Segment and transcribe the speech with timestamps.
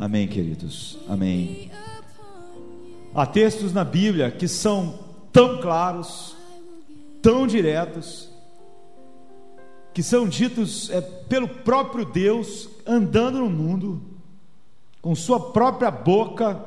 [0.00, 0.96] Amém, queridos.
[1.06, 1.70] Amém.
[3.14, 4.98] Há textos na Bíblia que são
[5.30, 6.34] tão claros,
[7.20, 8.30] tão diretos,
[9.92, 14.02] que são ditos é, pelo próprio Deus andando no mundo,
[15.02, 16.64] com Sua própria boca,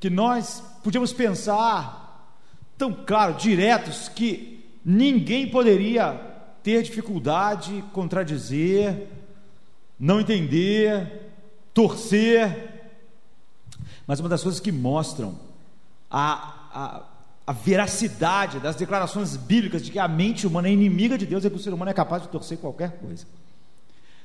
[0.00, 2.38] que nós podíamos pensar
[2.78, 6.18] tão claro, diretos, que ninguém poderia
[6.62, 9.08] ter dificuldade, contradizer,
[9.98, 11.29] não entender,
[11.72, 12.92] torcer.
[14.06, 15.38] Mas uma das coisas que mostram
[16.10, 17.02] a, a,
[17.46, 21.50] a veracidade das declarações bíblicas de que a mente humana é inimiga de Deus é
[21.50, 23.26] que o ser humano é capaz de torcer qualquer coisa.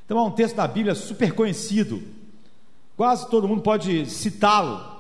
[0.05, 2.04] Então há um texto da Bíblia super conhecido,
[2.96, 4.96] quase todo mundo pode citá-lo,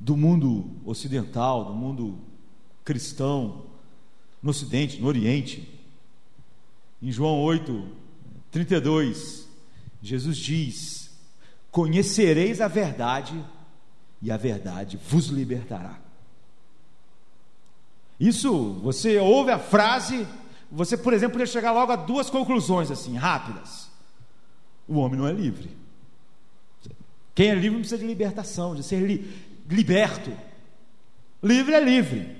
[0.00, 2.18] do mundo ocidental, do mundo
[2.84, 3.64] cristão,
[4.42, 5.68] no Ocidente, no Oriente.
[7.02, 7.86] Em João 8,
[8.50, 9.47] 32,
[10.02, 11.10] Jesus diz:
[11.70, 13.44] Conhecereis a verdade,
[14.20, 15.98] e a verdade vos libertará.
[18.18, 20.26] Isso, você ouve a frase,
[20.70, 23.88] você, por exemplo, poderia chegar logo a duas conclusões assim, rápidas.
[24.88, 25.76] O homem não é livre.
[27.34, 30.32] Quem é livre precisa de libertação, de ser li liberto.
[31.42, 32.36] Livre é livre.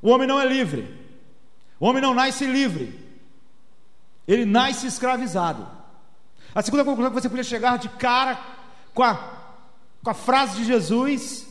[0.00, 0.96] O homem não é livre.
[1.78, 2.98] O homem não nasce livre.
[4.26, 5.77] Ele nasce escravizado.
[6.58, 8.36] A segunda conclusão que você podia chegar de cara
[8.92, 9.14] com a,
[10.02, 11.46] com a frase de Jesus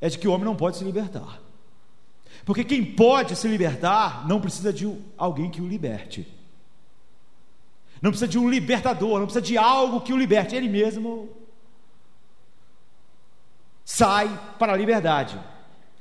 [0.00, 1.38] é de que o homem não pode se libertar.
[2.46, 6.26] Porque quem pode se libertar não precisa de alguém que o liberte.
[8.00, 10.56] Não precisa de um libertador, não precisa de algo que o liberte.
[10.56, 11.28] Ele mesmo
[13.84, 15.38] sai para a liberdade.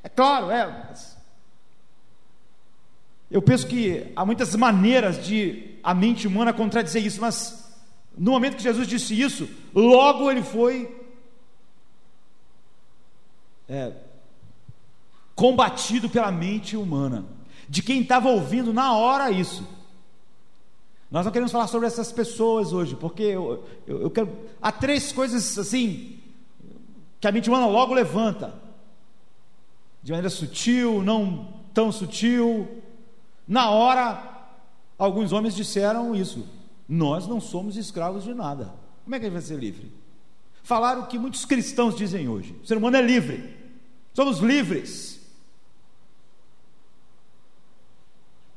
[0.02, 0.94] É claro, é.
[3.30, 7.63] Eu penso que há muitas maneiras de a mente humana contradizer isso, mas
[8.18, 11.04] no momento que Jesus disse isso, logo ele foi
[13.68, 13.94] é,
[15.36, 17.26] combatido pela mente humana,
[17.68, 19.68] de quem estava ouvindo na hora isso.
[21.10, 24.36] Nós não queremos falar sobre essas pessoas hoje, porque eu, eu, eu quero.
[24.62, 26.20] Há três coisas assim
[27.20, 28.54] que a mente humana logo levanta,
[30.02, 32.82] de maneira sutil, não tão sutil.
[33.48, 34.48] Na hora,
[34.98, 36.48] alguns homens disseram isso:
[36.94, 38.74] nós não somos escravos de nada.
[39.04, 39.92] Como é que a gente vai ser livre?
[40.62, 43.58] Falaram o que muitos cristãos dizem hoje: o ser humano é livre,
[44.14, 45.20] somos livres.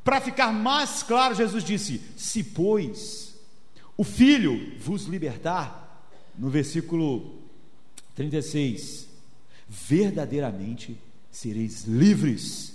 [0.05, 3.35] Para ficar mais claro, Jesus disse: Se, pois,
[3.97, 7.39] o Filho vos libertar, no versículo
[8.15, 9.09] 36,
[9.67, 12.75] verdadeiramente sereis livres.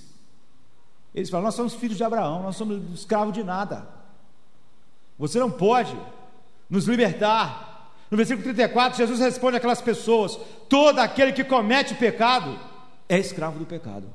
[1.14, 4.01] Eles falam: Nós somos filhos de Abraão, nós somos escravos de nada.
[5.22, 5.96] Você não pode
[6.68, 7.94] nos libertar.
[8.10, 10.36] No versículo 34, Jesus responde àquelas pessoas:
[10.68, 12.60] Todo aquele que comete pecado
[13.08, 14.12] é escravo do pecado.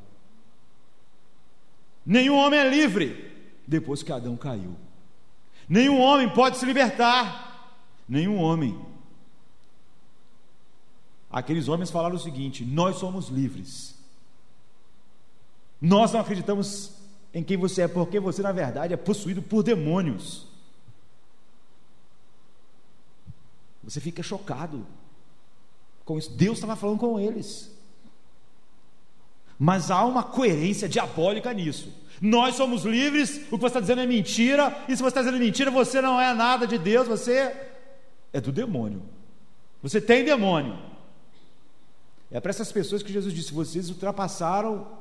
[2.04, 3.32] Nenhum homem é livre
[3.68, 4.74] depois que Adão caiu.
[5.68, 7.70] Nenhum homem pode se libertar.
[8.08, 8.76] Nenhum homem.
[11.30, 13.94] Aqueles homens falaram o seguinte: Nós somos livres.
[15.80, 16.90] Nós não acreditamos
[17.32, 20.55] em quem você é, porque você, na verdade, é possuído por demônios.
[23.86, 24.84] Você fica chocado
[26.04, 26.30] com isso.
[26.32, 27.70] Deus estava falando com eles.
[29.58, 31.92] Mas há uma coerência diabólica nisso.
[32.20, 35.38] Nós somos livres, o que você está dizendo é mentira, e se você está dizendo
[35.38, 37.54] mentira, você não é nada de Deus, você
[38.32, 39.02] é do demônio.
[39.82, 40.76] Você tem demônio.
[42.30, 44.98] É para essas pessoas que Jesus disse: vocês ultrapassaram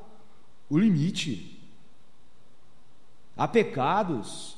[0.70, 1.60] o limite.
[3.36, 4.58] Há pecados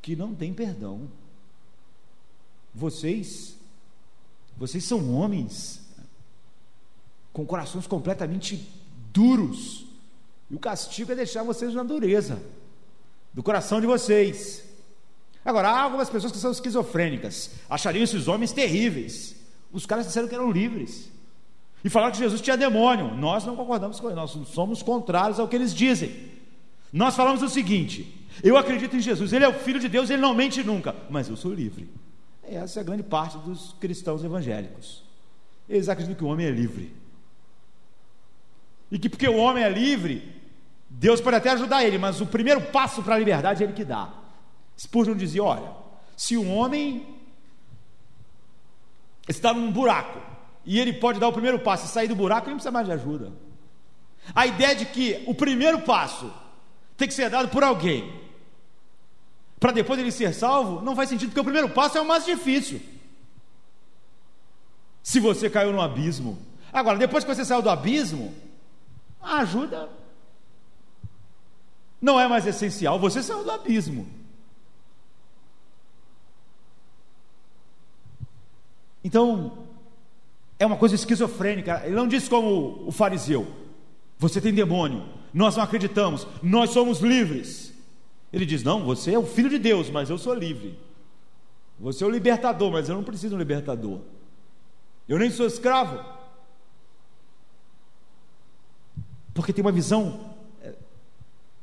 [0.00, 1.08] que não têm perdão.
[2.74, 3.56] Vocês,
[4.56, 5.80] vocês são homens
[7.32, 8.68] com corações completamente
[9.12, 9.86] duros.
[10.50, 12.40] E o castigo é deixar vocês na dureza
[13.32, 14.64] do coração de vocês.
[15.44, 19.34] Agora, há algumas pessoas que são esquizofrênicas, achariam esses homens terríveis.
[19.72, 21.10] Os caras disseram que eram livres.
[21.84, 23.14] E falaram que Jesus tinha demônio.
[23.14, 26.30] Nós não concordamos com eles, nós somos contrários ao que eles dizem.
[26.92, 30.22] Nós falamos o seguinte: eu acredito em Jesus, ele é o Filho de Deus, ele
[30.22, 31.88] não mente nunca, mas eu sou livre.
[32.42, 35.02] Essa é a grande parte dos cristãos evangélicos.
[35.68, 36.94] Eles acreditam que o homem é livre.
[38.90, 40.40] E que porque o homem é livre,
[40.88, 43.84] Deus pode até ajudar ele, mas o primeiro passo para a liberdade é ele que
[43.84, 44.12] dá.
[44.78, 45.70] Spurgeon dizia: olha,
[46.16, 47.06] se um homem
[49.28, 50.20] está num buraco
[50.64, 52.86] e ele pode dar o primeiro passo e sair do buraco, ele não precisa mais
[52.86, 53.32] de ajuda.
[54.34, 56.30] A ideia de que o primeiro passo
[56.96, 58.21] tem que ser dado por alguém
[59.62, 62.24] para depois ele ser salvo, não faz sentido, porque o primeiro passo é o mais
[62.24, 62.80] difícil.
[65.04, 66.36] se você caiu no abismo.
[66.72, 68.34] Agora, depois que você saiu do abismo,
[69.20, 69.88] a ajuda
[72.00, 74.08] não é mais essencial, você saiu do abismo.
[79.04, 79.66] Então,
[80.58, 81.82] é uma coisa esquizofrênica.
[81.84, 83.46] Ele não diz como o fariseu:
[84.18, 87.71] você tem demônio, nós não acreditamos, nós somos livres.
[88.32, 90.78] Ele diz: não, você é o filho de Deus, mas eu sou livre.
[91.78, 94.00] Você é o libertador, mas eu não preciso de um libertador.
[95.08, 95.98] Eu nem sou escravo.
[99.34, 100.74] Porque tem uma visão é,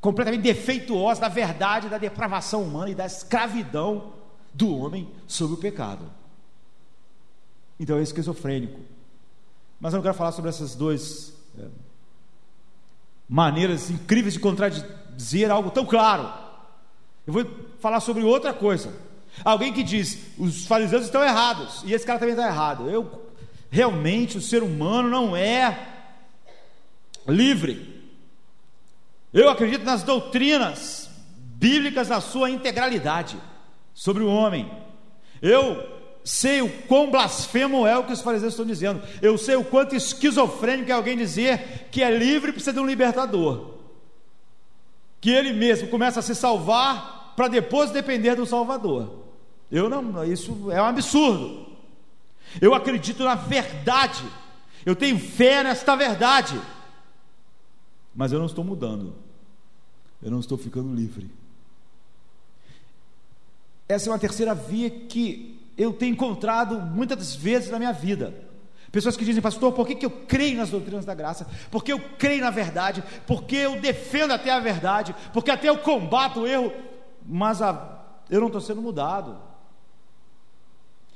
[0.01, 4.13] completamente defeituosa da verdade, da depravação humana e da escravidão
[4.54, 6.12] do homem sobre o pecado.
[7.80, 8.80] Então é esquizofrênico.
[9.80, 11.66] Mas eu não quero falar sobre essas duas é,
[13.27, 16.49] maneiras incríveis de contradizer algo tão claro.
[17.30, 17.46] Eu vou
[17.80, 18.92] falar sobre outra coisa.
[19.46, 22.90] Alguém que diz, os fariseus estão errados, e esse cara também está errado.
[22.90, 23.30] Eu
[23.70, 25.78] realmente o ser humano não é
[27.28, 28.04] livre.
[29.31, 33.38] Eu acredito nas doutrinas bíblicas na sua integralidade
[33.94, 34.72] sobre o homem.
[35.40, 35.88] Eu
[36.24, 39.04] sei o quão blasfemo é o que os fariseus estão dizendo.
[39.22, 42.88] Eu sei o quanto esquizofrênico é alguém dizer que é livre e precisa de um
[42.88, 43.76] libertador.
[45.22, 49.24] Que ele mesmo começa a se salvar para depois depender do Salvador.
[49.72, 51.68] Eu não, isso é um absurdo.
[52.60, 54.26] Eu acredito na verdade.
[54.86, 56.60] Eu tenho fé nesta verdade.
[58.14, 59.16] Mas eu não estou mudando.
[60.22, 61.30] Eu não estou ficando livre.
[63.88, 68.34] Essa é uma terceira via que eu tenho encontrado muitas vezes na minha vida.
[68.92, 71.48] Pessoas que dizem, pastor, por que, que eu creio nas doutrinas da graça?
[71.72, 76.42] Porque eu creio na verdade, porque eu defendo até a verdade, porque até eu combato
[76.42, 76.74] o erro,
[77.31, 79.38] mas a, eu não estou sendo mudado,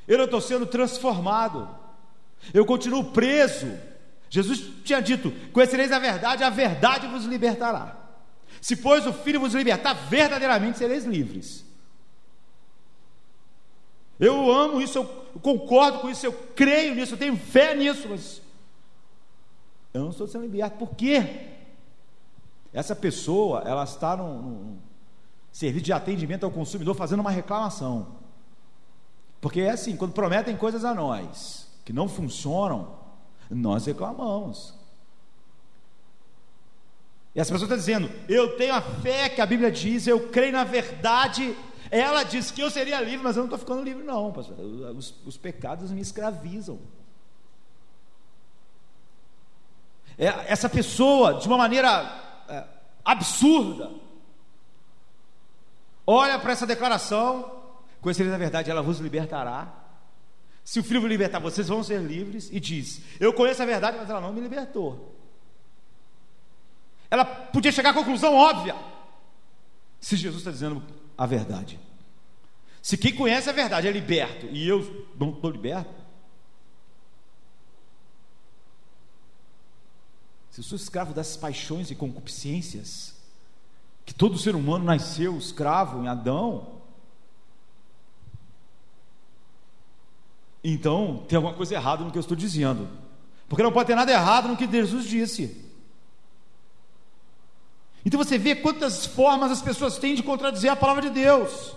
[0.07, 1.67] eu não estou sendo transformado,
[2.53, 3.67] eu continuo preso.
[4.29, 7.97] Jesus tinha dito: Conhecereis a verdade, a verdade vos libertará.
[8.61, 11.65] Se, pois, o Filho vos libertar, verdadeiramente sereis livres.
[14.19, 15.05] Eu amo isso, eu
[15.41, 18.39] concordo com isso, eu creio nisso, eu tenho fé nisso, mas
[19.93, 20.77] eu não estou sendo liberto.
[20.77, 21.47] Por quê?
[22.71, 24.79] Essa pessoa, ela está num, num
[25.53, 28.15] serviço de atendimento ao consumidor fazendo uma reclamação.
[29.39, 32.97] Porque é assim, quando prometem coisas a nós que não funcionam,
[33.49, 34.73] nós reclamamos.
[37.33, 40.51] E as pessoas estão dizendo: Eu tenho a fé que a Bíblia diz, eu creio
[40.51, 41.55] na verdade
[41.93, 44.33] ela disse que eu seria livre, mas eu não estou ficando livre, não.
[44.97, 46.79] Os, os pecados me escravizam.
[50.17, 52.63] É, essa pessoa, de uma maneira é,
[53.05, 53.91] absurda,
[56.05, 57.63] olha para essa declaração,
[58.01, 59.83] conhecereis a verdade, ela vos libertará.
[60.63, 62.49] Se o filho vos libertar, vocês vão ser livres.
[62.51, 65.13] E diz: Eu conheço a verdade, mas ela não me libertou.
[67.11, 68.75] Ela podia chegar à conclusão óbvia.
[69.99, 70.81] Se Jesus está dizendo
[71.17, 71.79] a verdade.
[72.81, 76.03] Se quem conhece a verdade é liberto e eu não estou liberto,
[80.49, 83.12] se eu sou escravo das paixões e concupiscências,
[84.05, 86.67] que todo ser humano nasceu escravo em Adão,
[90.63, 92.87] então tem alguma coisa errada no que eu estou dizendo,
[93.47, 95.63] porque não pode ter nada errado no que Jesus disse.
[98.05, 101.75] Então você vê quantas formas as pessoas têm de contradizer a palavra de Deus.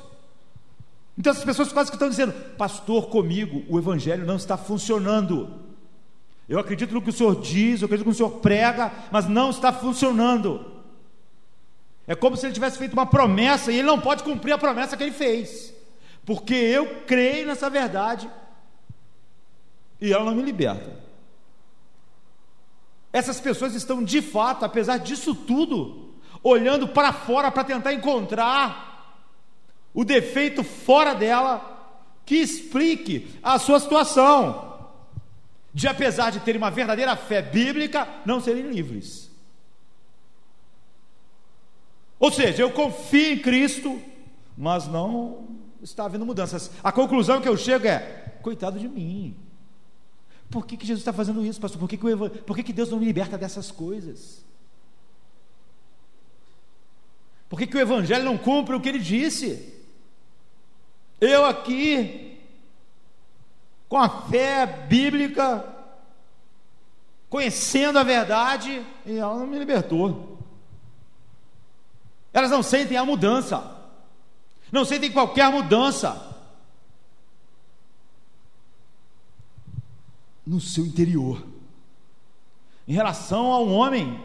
[1.16, 5.64] Então as pessoas quase que estão dizendo, pastor, comigo o evangelho não está funcionando.
[6.48, 9.28] Eu acredito no que o senhor diz, eu acredito no que o senhor prega, mas
[9.28, 10.75] não está funcionando.
[12.06, 14.96] É como se ele tivesse feito uma promessa e ele não pode cumprir a promessa
[14.96, 15.74] que ele fez,
[16.24, 18.30] porque eu creio nessa verdade
[20.00, 21.04] e ela não me liberta.
[23.12, 29.24] Essas pessoas estão de fato, apesar disso tudo, olhando para fora para tentar encontrar
[29.92, 31.72] o defeito fora dela
[32.24, 34.76] que explique a sua situação,
[35.72, 39.30] de apesar de terem uma verdadeira fé bíblica, não serem livres.
[42.18, 44.00] Ou seja, eu confio em Cristo,
[44.56, 45.48] mas não
[45.82, 46.70] está havendo mudanças.
[46.82, 49.36] A conclusão que eu chego é: coitado de mim.
[50.50, 51.80] Por que, que Jesus está fazendo isso, pastor?
[51.80, 54.44] Por que, que, eu, por que, que Deus não me liberta dessas coisas?
[57.48, 59.74] Por que, que o Evangelho não cumpre o que ele disse?
[61.20, 62.38] Eu aqui,
[63.88, 65.64] com a fé bíblica,
[67.28, 70.35] conhecendo a verdade, e ela não me libertou.
[72.36, 73.64] Elas não sentem a mudança,
[74.70, 76.34] não sentem qualquer mudança.
[80.46, 81.44] no seu interior,
[82.86, 84.22] em relação a um homem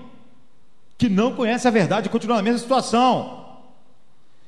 [0.96, 3.58] que não conhece a verdade e continua na mesma situação.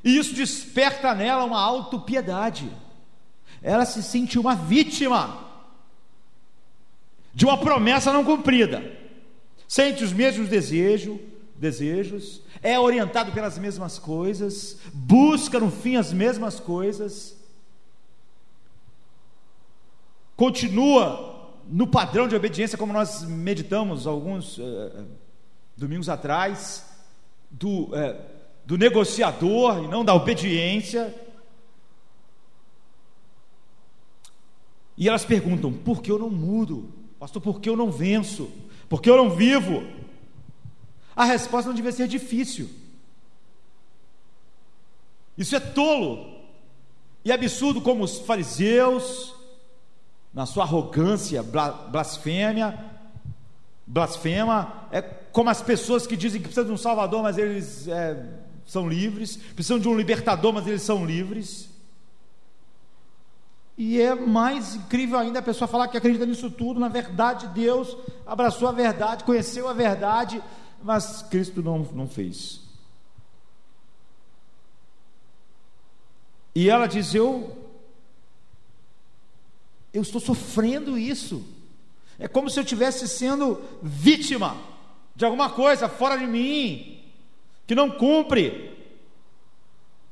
[0.04, 2.72] E isso desperta nela uma autopiedade.
[3.60, 5.50] Ela se sente uma vítima
[7.34, 8.96] de uma promessa não cumprida.
[9.68, 11.20] Sente os mesmos desejos,
[11.64, 17.38] desejos, é orientado pelas mesmas coisas, busca no fim as mesmas coisas,
[20.36, 25.08] continua no padrão de obediência, como nós meditamos alguns uh,
[25.78, 26.86] domingos atrás,
[27.50, 28.22] do, uh,
[28.66, 31.16] do negociador e não da obediência.
[34.98, 36.90] E elas perguntam: por que eu não mudo?
[37.18, 38.52] Pastor, por que eu não venço?
[38.90, 40.03] Por que eu não vivo?
[41.16, 42.70] A resposta não devia ser difícil.
[45.38, 46.34] Isso é tolo
[47.26, 49.34] e absurdo, como os fariseus,
[50.34, 52.78] na sua arrogância, blasfêmia,
[53.86, 58.24] blasfema, é como as pessoas que dizem que precisam de um Salvador, mas eles é,
[58.66, 61.70] são livres, precisam de um libertador, mas eles são livres.
[63.78, 67.98] E é mais incrível ainda a pessoa falar que acredita nisso tudo, na verdade, Deus
[68.26, 70.42] abraçou a verdade, conheceu a verdade,
[70.84, 72.62] mas Cristo não, não fez.
[76.54, 77.64] E ela diz: Eu
[79.94, 81.46] eu estou sofrendo isso.
[82.18, 84.58] É como se eu estivesse sendo vítima
[85.16, 87.04] de alguma coisa fora de mim,
[87.68, 88.72] que não cumpre,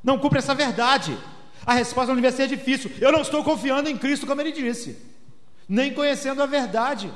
[0.04, 1.18] não cumpre essa verdade.
[1.66, 2.92] A resposta não devia ser difícil.
[3.00, 4.98] Eu não estou confiando em Cristo, como ele disse,
[5.68, 7.12] nem conhecendo a verdade.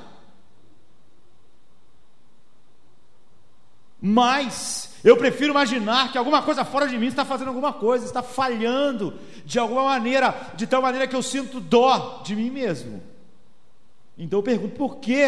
[4.02, 8.22] Mas eu prefiro imaginar que alguma coisa fora de mim está fazendo alguma coisa, está
[8.22, 9.14] falhando
[9.46, 13.02] de alguma maneira, de tal maneira que eu sinto dó de mim mesmo.
[14.18, 15.28] Então eu pergunto por que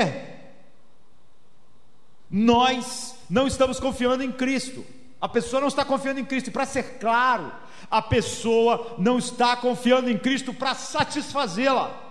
[2.29, 4.85] nós não estamos confiando em Cristo?
[5.19, 7.51] A pessoa não está confiando em Cristo, e para ser claro,
[7.89, 12.03] a pessoa não está confiando em Cristo para satisfazê-la.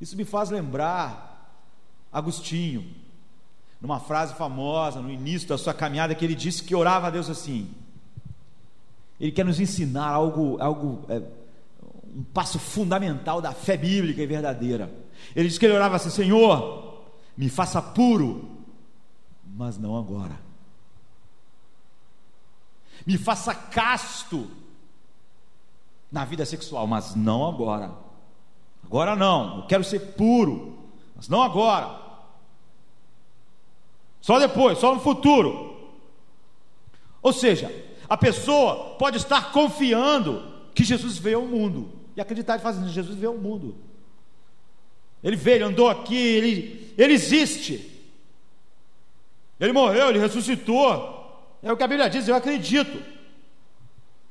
[0.00, 1.28] Isso me faz lembrar
[2.10, 2.92] Agostinho,
[3.80, 7.30] numa frase famosa no início da sua caminhada, que ele disse que orava a Deus
[7.30, 7.70] assim.
[9.18, 11.22] Ele quer nos ensinar algo, algo é,
[12.14, 14.92] um passo fundamental da fé bíblica e verdadeira.
[15.34, 17.04] Ele disse que ele orava assim: Senhor,
[17.36, 18.50] me faça puro,
[19.44, 20.38] mas não agora.
[23.06, 24.50] Me faça casto
[26.12, 27.92] na vida sexual, mas não agora.
[28.84, 30.78] Agora não, eu quero ser puro,
[31.14, 31.99] mas não agora.
[34.20, 35.76] Só depois, só no futuro.
[37.22, 37.72] Ou seja,
[38.08, 40.42] a pessoa pode estar confiando
[40.74, 43.76] que Jesus veio ao mundo e acreditar e fazer Jesus veio ao mundo.
[45.22, 47.90] Ele veio, ele andou aqui, ele, ele existe.
[49.58, 51.18] Ele morreu, ele ressuscitou.
[51.62, 53.02] É o que a Bíblia diz, eu acredito.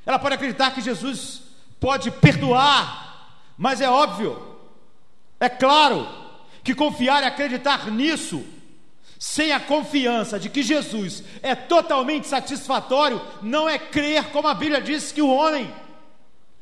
[0.05, 1.43] Ela pode acreditar que Jesus
[1.79, 4.57] pode perdoar, mas é óbvio,
[5.39, 6.07] é claro,
[6.63, 8.43] que confiar e acreditar nisso
[9.19, 14.81] sem a confiança de que Jesus é totalmente satisfatório, não é crer como a Bíblia
[14.81, 15.69] diz que o homem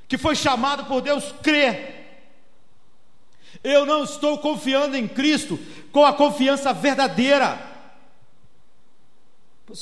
[0.07, 1.93] que foi chamado por Deus crê.
[3.63, 5.59] Eu não estou confiando em Cristo
[5.91, 7.61] com a confiança verdadeira.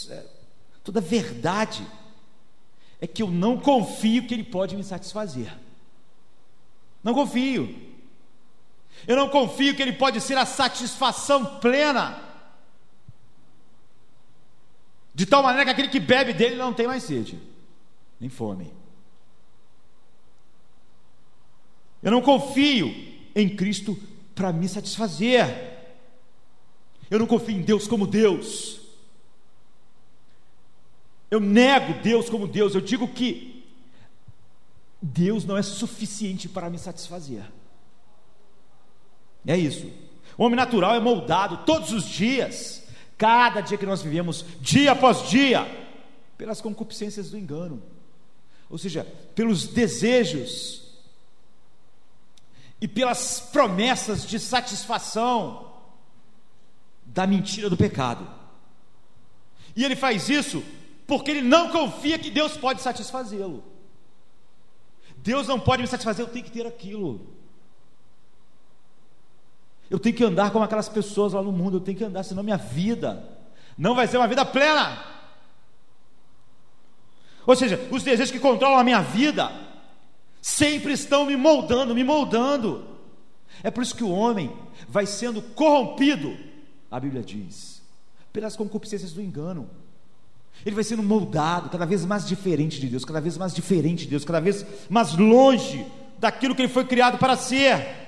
[0.09, 0.25] É,
[0.83, 1.87] toda verdade
[2.99, 5.49] é que eu não confio que Ele pode me satisfazer.
[7.01, 7.73] Não confio.
[9.07, 12.24] Eu não confio que Ele pode ser a satisfação plena
[15.15, 17.39] de tal maneira que aquele que bebe dele não tem mais sede,
[18.19, 18.71] nem fome.
[22.03, 22.93] Eu não confio
[23.33, 23.97] em Cristo
[24.35, 25.47] para me satisfazer.
[27.09, 28.81] Eu não confio em Deus como Deus.
[31.31, 32.75] Eu nego Deus como Deus.
[32.75, 33.65] Eu digo que
[35.01, 37.49] Deus não é suficiente para me satisfazer.
[39.47, 39.89] É isso.
[40.37, 42.84] O homem natural é moldado todos os dias
[43.17, 45.65] Cada dia que nós vivemos, dia após dia,
[46.37, 47.81] pelas concupiscências do engano,
[48.69, 50.83] ou seja, pelos desejos
[52.81, 55.73] e pelas promessas de satisfação
[57.05, 58.27] da mentira do pecado.
[59.75, 60.63] E ele faz isso
[61.07, 63.63] porque ele não confia que Deus pode satisfazê-lo.
[65.17, 67.34] Deus não pode me satisfazer, eu tenho que ter aquilo.
[69.89, 72.43] Eu tenho que andar como aquelas pessoas lá no mundo, eu tenho que andar, senão
[72.43, 73.23] minha vida
[73.77, 74.97] não vai ser uma vida plena.
[77.45, 79.51] Ou seja, os desejos que controlam a minha vida
[80.41, 82.85] sempre estão me moldando, me moldando.
[83.61, 84.51] É por isso que o homem
[84.87, 86.35] vai sendo corrompido,
[86.89, 87.81] a Bíblia diz,
[88.33, 89.69] pelas concupiscências do engano.
[90.65, 94.11] Ele vai sendo moldado cada vez mais diferente de Deus, cada vez mais diferente de
[94.11, 95.85] Deus, cada vez mais longe
[96.17, 98.04] daquilo que ele foi criado para ser.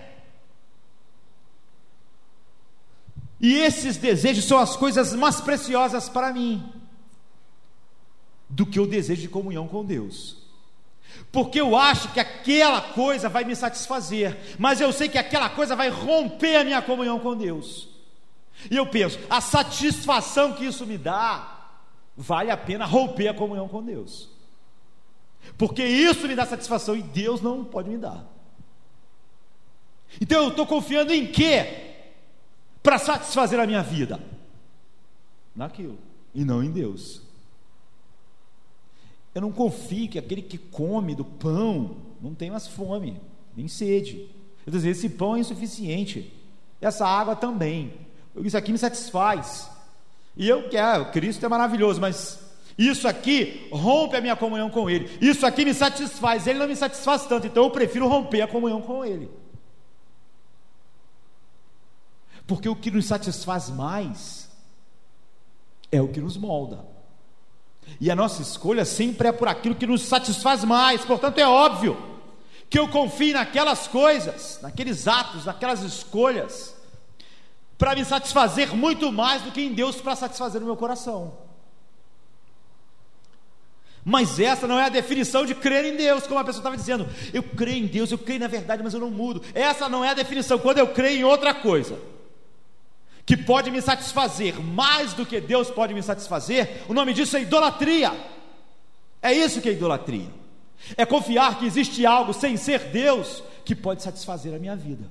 [3.39, 6.63] E esses desejos são as coisas mais preciosas para mim
[8.49, 10.37] do que o desejo de comunhão com Deus.
[11.31, 15.75] Porque eu acho que aquela coisa vai me satisfazer, mas eu sei que aquela coisa
[15.75, 17.89] vai romper a minha comunhão com Deus.
[18.71, 21.69] E eu penso, a satisfação que isso me dá,
[22.15, 24.29] vale a pena romper a comunhão com Deus.
[25.57, 28.25] Porque isso me dá satisfação e Deus não pode me dar.
[30.19, 31.96] Então eu estou confiando em quê?
[32.87, 34.17] Para satisfazer a minha vida?
[35.53, 35.97] Naquilo,
[36.33, 37.21] e não em Deus.
[39.35, 43.19] Eu não confio que aquele que come do pão não tem mais fome,
[43.57, 44.29] nem sede.
[44.65, 46.33] Eu dizer, esse pão é insuficiente,
[46.79, 47.91] essa água também.
[48.37, 49.69] Isso aqui me satisfaz.
[50.37, 52.39] E eu quero, Cristo é maravilhoso, mas
[52.77, 55.09] isso aqui rompe a minha comunhão com Ele.
[55.19, 58.81] Isso aqui me satisfaz, Ele não me satisfaz tanto, então eu prefiro romper a comunhão
[58.81, 59.29] com Ele.
[62.47, 64.49] Porque o que nos satisfaz mais
[65.91, 66.85] é o que nos molda.
[67.99, 71.03] E a nossa escolha sempre é por aquilo que nos satisfaz mais.
[71.05, 71.97] Portanto, é óbvio
[72.69, 76.75] que eu confie naquelas coisas, naqueles atos, naquelas escolhas,
[77.77, 81.37] para me satisfazer muito mais do que em Deus para satisfazer o meu coração.
[84.03, 87.07] Mas essa não é a definição de crer em Deus, como a pessoa estava dizendo.
[87.33, 89.41] Eu creio em Deus, eu creio na verdade, mas eu não mudo.
[89.53, 90.57] Essa não é a definição.
[90.57, 91.99] Quando eu creio em outra coisa,
[93.27, 97.41] que pode me satisfazer mais do que Deus pode me satisfazer, o nome disso é
[97.41, 98.17] idolatria.
[99.21, 100.31] É isso que é idolatria.
[100.95, 105.03] É confiar que existe algo sem ser Deus que pode satisfazer a minha vida.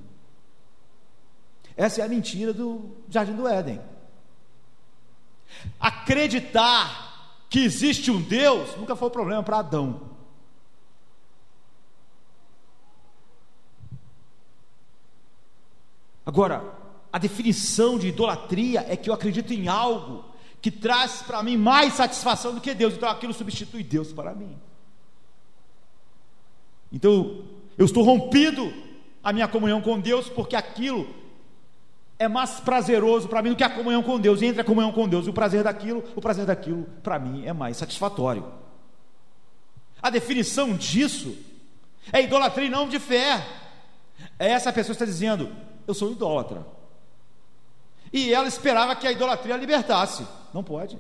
[1.77, 3.79] Essa é a mentira do Jardim do Éden.
[5.79, 10.01] Acreditar que existe um Deus nunca foi um problema para Adão.
[16.25, 16.76] Agora,
[17.17, 20.23] a definição de idolatria é que eu acredito em algo
[20.61, 24.55] que traz para mim mais satisfação do que Deus, então aquilo substitui Deus para mim.
[26.93, 27.43] Então,
[27.79, 28.71] eu estou rompido
[29.25, 31.09] a minha comunhão com Deus, porque aquilo
[32.19, 34.43] é mais prazeroso para mim do que a comunhão com Deus.
[34.43, 37.47] E entre a comunhão com Deus e o prazer daquilo, o prazer daquilo para mim
[37.47, 38.45] é mais satisfatório.
[40.03, 41.35] A definição disso
[42.13, 43.43] é idolatria e não de fé.
[44.39, 45.51] É essa pessoa que está dizendo:
[45.87, 46.76] Eu sou idólatra.
[48.13, 50.27] E ela esperava que a idolatria a libertasse.
[50.53, 50.99] Não pode.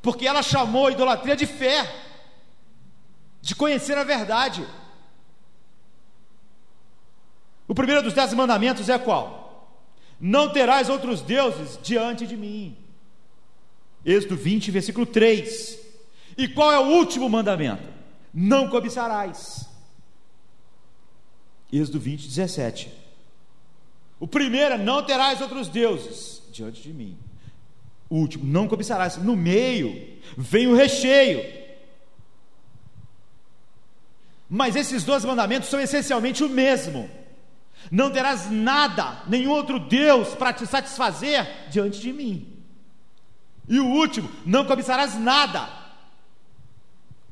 [0.00, 1.88] Porque ela chamou a idolatria de fé,
[3.40, 4.66] de conhecer a verdade.
[7.68, 9.80] O primeiro dos dez mandamentos é qual?
[10.20, 12.76] Não terás outros deuses diante de mim.
[14.04, 15.78] Êxodo 20, versículo 3.
[16.36, 17.88] E qual é o último mandamento?
[18.32, 19.68] Não cobiçarás.
[21.72, 23.01] Êxodo 20, 17.
[24.22, 27.18] O primeiro é: não terás outros deuses diante de mim.
[28.08, 29.16] O último, não cobiçarás.
[29.16, 31.42] No meio vem o recheio.
[34.48, 37.10] Mas esses dois mandamentos são essencialmente o mesmo.
[37.90, 42.46] Não terás nada, nenhum outro Deus para te satisfazer diante de mim.
[43.68, 45.68] E o último, não cobiçarás nada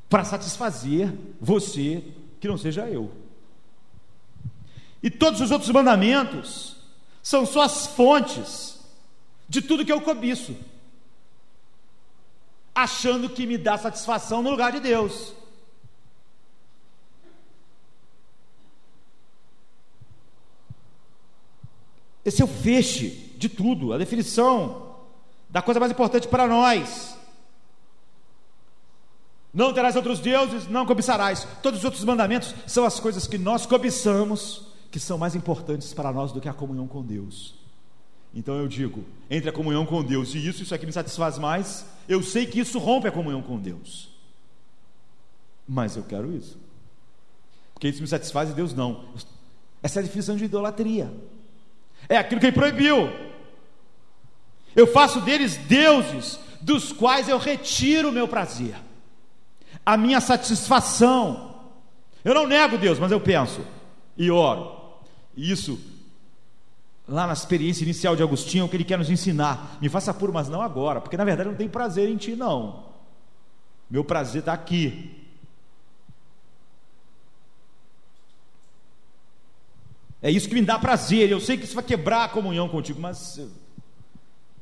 [0.09, 2.03] para satisfazer você
[2.37, 3.13] que não seja eu.
[5.01, 6.80] E todos os outros mandamentos
[7.21, 8.79] são só as fontes
[9.47, 10.55] de tudo que eu cobiço,
[12.73, 15.33] achando que me dá satisfação no lugar de Deus.
[22.23, 24.95] Esse é o feixe de tudo, a definição
[25.49, 27.17] da coisa mais importante para nós.
[29.53, 31.45] Não terás outros deuses, não cobiçarás.
[31.61, 36.11] Todos os outros mandamentos são as coisas que nós cobiçamos que são mais importantes para
[36.11, 37.55] nós do que a comunhão com Deus.
[38.33, 41.85] Então eu digo, entre a comunhão com Deus e isso, isso aqui me satisfaz mais,
[42.07, 44.09] eu sei que isso rompe a comunhão com Deus.
[45.67, 46.59] Mas eu quero isso.
[47.73, 49.05] Porque isso me satisfaz e Deus não.
[49.81, 51.11] Essa é a definição de idolatria.
[52.07, 53.09] É aquilo que ele proibiu.
[54.75, 58.75] Eu faço deles deuses, dos quais eu retiro o meu prazer,
[59.85, 61.55] a minha satisfação.
[62.23, 63.61] Eu não nego Deus, mas eu penso
[64.17, 64.80] e oro.
[65.41, 65.79] Isso,
[67.07, 69.79] lá na experiência inicial de Agostinho, é o que ele quer nos ensinar.
[69.81, 72.91] Me faça puro, mas não agora, porque na verdade não tem prazer em ti, não.
[73.89, 75.17] Meu prazer está aqui.
[80.21, 81.31] É isso que me dá prazer.
[81.31, 83.39] Eu sei que isso vai quebrar a comunhão contigo, mas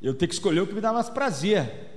[0.02, 1.90] eu tenho que escolher o que me dá mais prazer.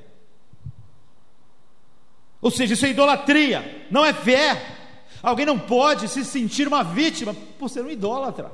[2.40, 4.80] Ou seja, isso é idolatria, não é fé.
[5.22, 8.50] Alguém não pode se sentir uma vítima por ser um idólatra,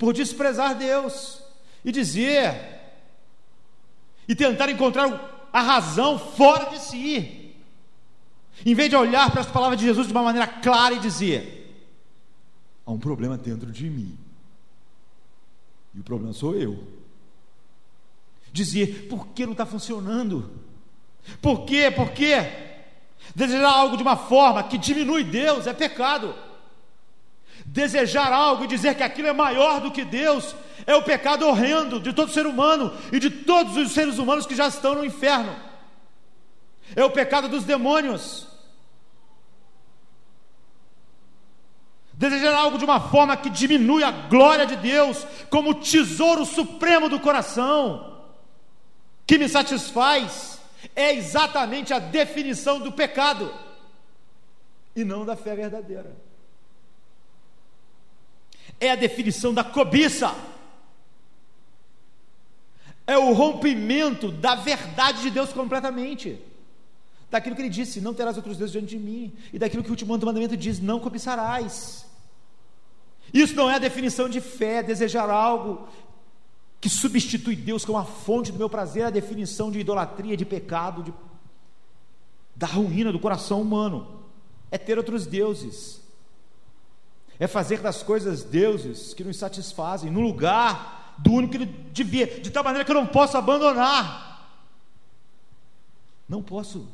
[0.00, 1.42] por desprezar Deus
[1.84, 2.80] e dizer
[4.26, 7.54] e tentar encontrar a razão fora de si,
[8.64, 11.86] em vez de olhar para as palavras de Jesus de uma maneira clara e dizer:
[12.86, 14.18] há um problema dentro de mim,
[15.94, 16.82] e o problema sou eu.
[18.50, 20.50] Dizer, por que não está funcionando?
[21.42, 21.90] Por quê?
[21.90, 22.36] Por quê?
[23.36, 26.34] Desejar algo de uma forma que diminui Deus é pecado.
[27.66, 30.54] Desejar algo e dizer que aquilo é maior do que Deus
[30.86, 34.54] é o pecado horrendo de todo ser humano e de todos os seres humanos que
[34.54, 35.54] já estão no inferno.
[36.96, 38.48] É o pecado dos demônios.
[42.12, 47.18] Desejar algo de uma forma que diminui a glória de Deus como tesouro supremo do
[47.18, 48.18] coração,
[49.26, 50.60] que me satisfaz
[50.94, 53.52] é exatamente a definição do pecado
[54.94, 56.14] e não da fé verdadeira.
[58.80, 60.34] É a definição da cobiça.
[63.06, 66.40] É o rompimento da verdade de Deus completamente.
[67.30, 69.32] Daquilo que ele disse: Não terás outros deuses diante de mim.
[69.52, 72.06] E daquilo que o último mandamento diz: Não cobiçarás.
[73.32, 75.88] Isso não é a definição de fé, desejar algo
[76.80, 81.02] que substitui Deus como a fonte do meu prazer, a definição de idolatria, de pecado,
[81.02, 81.14] de,
[82.56, 84.24] da ruína do coração humano.
[84.70, 86.00] É ter outros deuses,
[87.40, 92.50] é fazer das coisas deuses que nos satisfazem, no lugar do único que devia, de
[92.50, 94.46] tal maneira que eu não posso abandonar.
[96.28, 96.86] Não posso.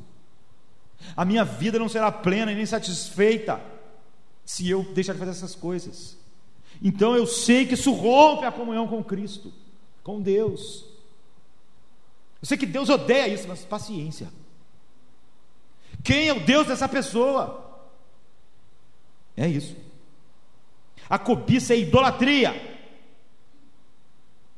[1.16, 3.60] A minha vida não será plena e nem satisfeita
[4.44, 6.16] se eu deixar de fazer essas coisas.
[6.80, 9.52] Então eu sei que isso rompe a comunhão com Cristo
[10.04, 10.84] com Deus.
[12.40, 14.28] Eu sei que Deus odeia isso, mas paciência.
[16.04, 17.82] Quem é o Deus dessa pessoa?
[19.36, 19.85] É isso.
[21.08, 22.78] A cobiça é idolatria.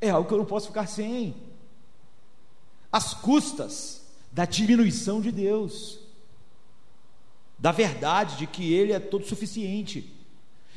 [0.00, 1.34] É algo que eu não posso ficar sem.
[2.90, 5.98] As custas da diminuição de Deus,
[7.58, 10.12] da verdade de que Ele é todo suficiente,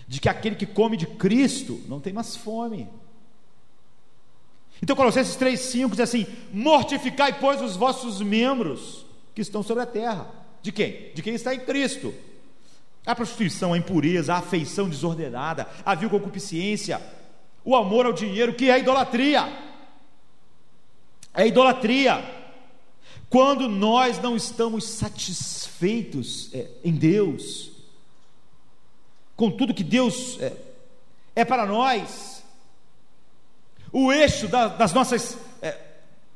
[0.08, 2.90] de que aquele que come de Cristo não tem mais fome.
[4.82, 9.06] Então, Colossenses 3,5 diz assim: Mortificai, pois, os vossos membros
[9.36, 10.28] que estão sobre a terra.
[10.62, 11.12] De quem?
[11.14, 12.14] De quem está em Cristo.
[13.06, 17.02] A prostituição, a impureza, a afeição desordenada, a vil concupiscência,
[17.64, 19.52] o amor ao dinheiro, que é idolatria.
[21.34, 22.24] É idolatria.
[23.30, 27.72] Quando nós não estamos satisfeitos é, em Deus,
[29.36, 30.54] com tudo que Deus é,
[31.38, 32.44] é para nós,
[33.92, 35.78] o eixo da, das nossas é,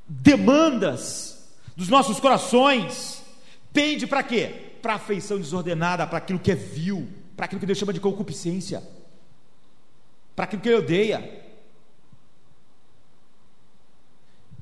[0.08, 3.22] demandas, dos nossos corações,
[3.74, 4.65] tende para quê?
[4.86, 8.84] Para afeição desordenada, para aquilo que é vil, para aquilo que Deus chama de concupiscência,
[10.36, 11.44] para aquilo que Ele odeia.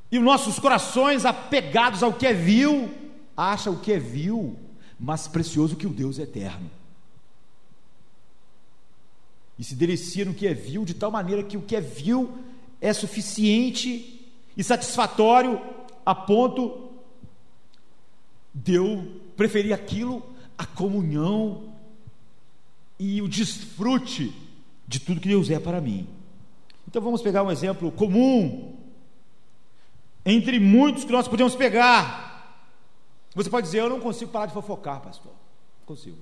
[0.10, 2.90] E os nossos corações apegados ao que é vil,
[3.36, 4.58] acham o que é vil
[4.98, 6.72] mais precioso que o Deus eterno.
[9.60, 12.38] E se delicia no que é vil, de tal maneira que o que é vil
[12.80, 15.60] é suficiente e satisfatório
[16.06, 16.92] a ponto
[18.54, 18.80] de
[19.34, 20.24] eu preferir aquilo
[20.58, 21.74] a comunhão
[23.00, 24.34] e o desfrute
[24.88, 26.08] de tudo que Deus é para mim.
[26.88, 28.78] Então vamos pegar um exemplo comum
[30.26, 32.32] entre muitos que nós podemos pegar.
[33.36, 35.34] Você pode dizer, eu não consigo parar de fofocar, pastor.
[35.80, 36.17] Não consigo.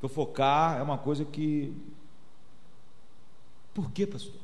[0.00, 1.74] Fofocar é uma coisa que.
[3.74, 4.40] Por que, pastor?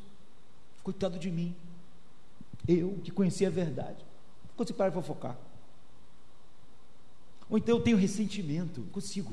[0.82, 1.54] Coitado de mim.
[2.66, 4.04] Eu que conheci a verdade.
[4.48, 5.36] Não consigo parar de fofocar.
[7.54, 8.82] Ou então eu tenho ressentimento.
[8.90, 9.32] Consigo.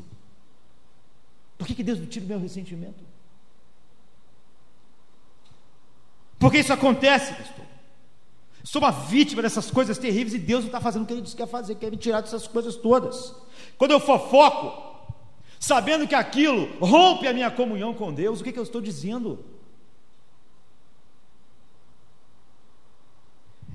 [1.57, 3.03] Por que, que Deus não tira o meu ressentimento?
[6.37, 7.65] Porque isso acontece, pastor.
[8.63, 11.35] Sou uma vítima dessas coisas terríveis e Deus não está fazendo o que Ele disse
[11.35, 13.33] que quer fazer, quer me tirar dessas coisas todas.
[13.75, 15.17] Quando eu fofoco,
[15.59, 19.43] sabendo que aquilo rompe a minha comunhão com Deus, o que, que eu estou dizendo?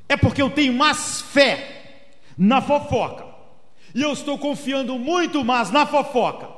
[0.09, 3.36] é porque eu tenho mais fé na fofoca.
[3.97, 6.51] E eu estou confiando muito mais na fofoca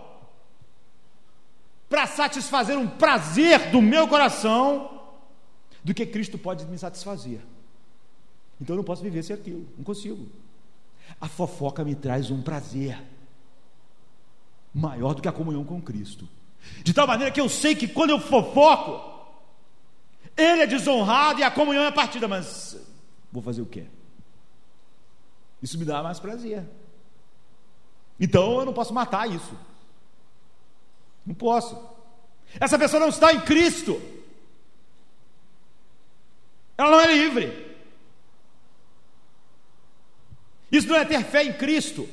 [1.89, 5.05] para satisfazer um prazer do meu coração
[5.85, 7.39] do que Cristo pode me satisfazer.
[8.61, 10.27] Então eu não posso viver sem aquilo, não consigo.
[11.21, 13.01] A fofoca me traz um prazer
[14.75, 16.29] maior do que a comunhão com Cristo.
[16.83, 19.29] De tal maneira que eu sei que quando eu fofoco,
[20.37, 22.77] Ele é desonrado e a comunhão é partida, mas
[23.31, 23.85] vou fazer o quê?
[25.63, 26.67] Isso me dá mais prazer.
[28.19, 29.53] Então eu não posso matar isso.
[31.25, 31.79] Não posso.
[32.59, 34.01] Essa pessoa não está em Cristo.
[36.77, 37.69] Ela não é livre.
[40.71, 42.09] Isso não é ter fé em Cristo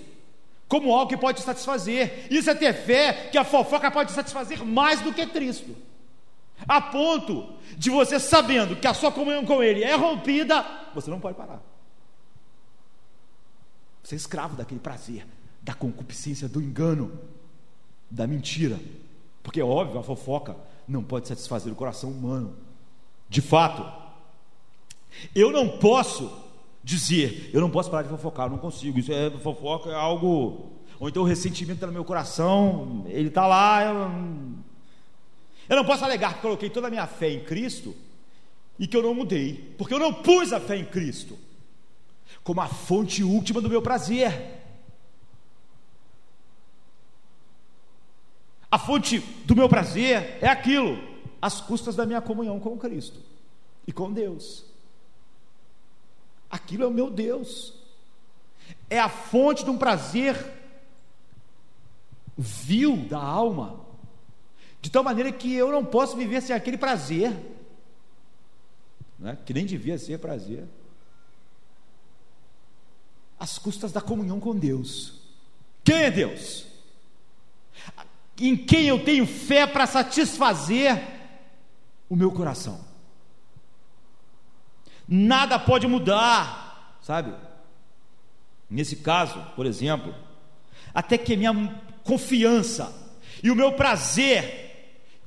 [0.68, 2.28] como algo que pode te satisfazer.
[2.32, 5.76] Isso é ter fé que a fofoca pode te satisfazer mais do que Cristo.
[6.68, 11.20] A ponto de você sabendo que a sua comunhão com Ele é rompida, você não
[11.20, 11.62] pode parar.
[14.02, 15.26] Você é escravo daquele prazer,
[15.66, 17.12] da concupiscência, do engano,
[18.10, 18.80] da mentira.
[19.42, 20.56] Porque é óbvio, a fofoca
[20.88, 22.56] não pode satisfazer o coração humano.
[23.28, 23.84] De fato,
[25.34, 26.32] eu não posso
[26.84, 29.00] dizer, eu não posso parar de fofocar, eu não consigo.
[29.00, 30.72] Isso é fofoca, é algo.
[31.00, 33.84] Ou então o ressentimento está no meu coração, ele está lá.
[33.84, 34.12] Eu,
[35.68, 37.96] eu não posso alegar que coloquei toda a minha fé em Cristo
[38.78, 41.36] e que eu não mudei, porque eu não pus a fé em Cristo
[42.44, 44.65] como a fonte última do meu prazer.
[48.76, 51.02] A fonte do meu prazer é aquilo,
[51.42, 53.22] as custas da minha comunhão com Cristo
[53.88, 54.66] e com Deus.
[56.50, 57.74] Aquilo é o meu Deus.
[58.90, 60.36] É a fonte de um prazer
[62.38, 63.80] vil da alma,
[64.82, 67.32] de tal maneira que eu não posso viver sem aquele prazer,
[69.18, 69.38] né?
[69.46, 70.66] que nem devia ser prazer,
[73.40, 75.22] às custas da comunhão com Deus.
[75.82, 76.75] Quem é Deus?
[78.40, 81.02] Em quem eu tenho fé para satisfazer
[82.10, 82.86] o meu coração
[85.08, 87.34] nada pode mudar, sabe?
[88.70, 90.14] Nesse caso, por exemplo,
[90.94, 91.54] até que minha
[92.04, 92.94] confiança
[93.44, 94.64] e o meu prazer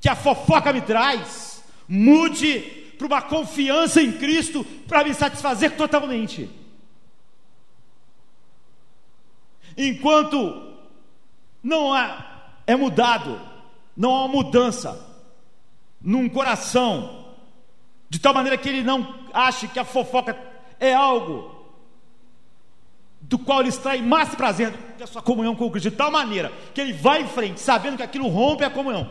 [0.01, 2.61] que a fofoca me traz mude
[2.99, 6.51] para uma confiança em Cristo para me satisfazer totalmente.
[9.77, 10.75] Enquanto
[11.63, 12.28] não há,
[12.69, 13.41] é mudado,
[13.97, 15.03] não há uma mudança
[15.99, 17.35] num coração
[18.11, 20.39] de tal maneira que ele não ache que a fofoca
[20.79, 21.57] é algo
[23.23, 26.11] do qual ele extrai mais prazer do que a sua comunhão com Cristo, de tal
[26.11, 29.11] maneira que ele vai em frente, sabendo que aquilo rompe a comunhão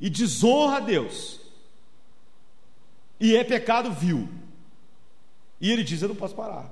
[0.00, 1.38] e desonra a Deus,
[3.20, 4.26] e é pecado vil,
[5.60, 6.68] e ele diz: Eu não posso parar.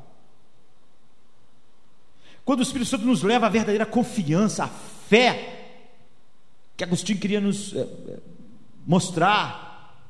[2.45, 5.50] Quando o Espírito Santo nos leva à verdadeira confiança, a fé,
[6.81, 7.87] que Agostinho queria nos é,
[8.87, 10.03] mostrar,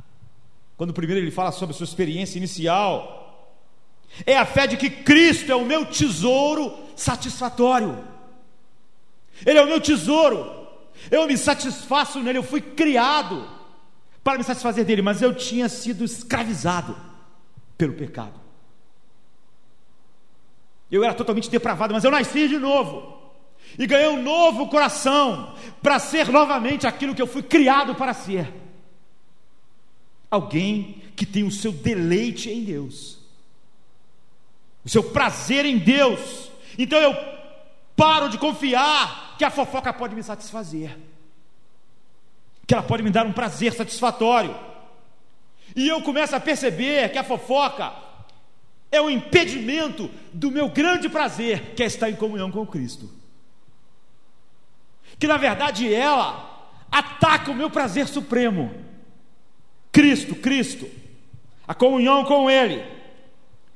[0.76, 3.58] quando primeiro ele fala sobre a sua experiência inicial,
[4.24, 8.04] é a fé de que Cristo é o meu tesouro satisfatório.
[9.44, 10.68] Ele é o meu tesouro.
[11.10, 13.50] Eu me satisfaço nele, eu fui criado
[14.22, 16.96] para me satisfazer dele, mas eu tinha sido escravizado
[17.76, 18.38] pelo pecado.
[20.88, 23.19] Eu era totalmente depravado, mas eu nasci de novo.
[23.78, 28.52] E ganhei um novo coração para ser novamente aquilo que eu fui criado para ser.
[30.30, 33.18] Alguém que tem o seu deleite em Deus,
[34.84, 36.50] o seu prazer em Deus.
[36.78, 37.14] Então eu
[37.96, 40.96] paro de confiar que a fofoca pode me satisfazer,
[42.66, 44.56] que ela pode me dar um prazer satisfatório.
[45.74, 47.92] E eu começo a perceber que a fofoca
[48.90, 53.19] é um impedimento do meu grande prazer, que é estar em comunhão com Cristo.
[55.20, 58.74] Que na verdade ela ataca o meu prazer supremo
[59.92, 60.88] Cristo, Cristo,
[61.68, 62.82] a comunhão com Ele.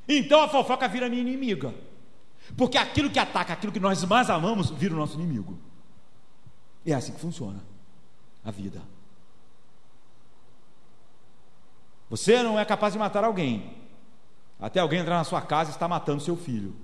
[0.08, 1.74] Então a fofoca vira minha inimiga,
[2.56, 5.58] porque aquilo que ataca aquilo que nós mais amamos vira o nosso inimigo.
[6.84, 7.62] E é assim que funciona
[8.44, 8.80] a vida.
[12.10, 13.76] Você não é capaz de matar alguém,
[14.60, 16.74] até alguém entrar na sua casa e estar matando seu filho.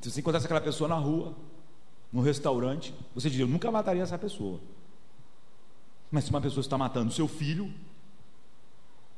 [0.00, 1.34] Se você encontrasse aquela pessoa na rua,
[2.12, 4.60] no restaurante, você diria: Eu nunca mataria essa pessoa.
[6.10, 7.72] Mas se uma pessoa está matando seu filho,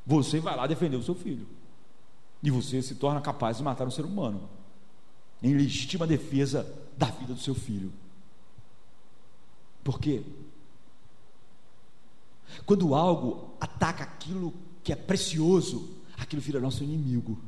[0.06, 1.46] você vai lá defender o seu filho.
[2.42, 4.48] E você se torna capaz de matar um ser humano,
[5.42, 7.92] em legítima defesa da vida do seu filho.
[9.82, 10.22] Por quê?
[12.64, 14.54] Quando algo ataca aquilo
[14.84, 17.38] que é precioso, aquilo vira nosso inimigo.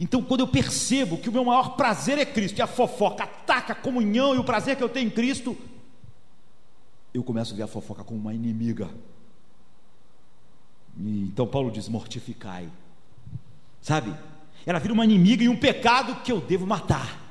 [0.00, 3.72] Então, quando eu percebo que o meu maior prazer é Cristo, e a fofoca ataca
[3.72, 5.56] a comunhão e o prazer que eu tenho em Cristo,
[7.12, 8.90] eu começo a ver a fofoca como uma inimiga.
[10.98, 12.68] E, então Paulo diz: mortificai.
[13.80, 14.14] Sabe?
[14.66, 17.22] Ela vira uma inimiga e um pecado que eu devo matar.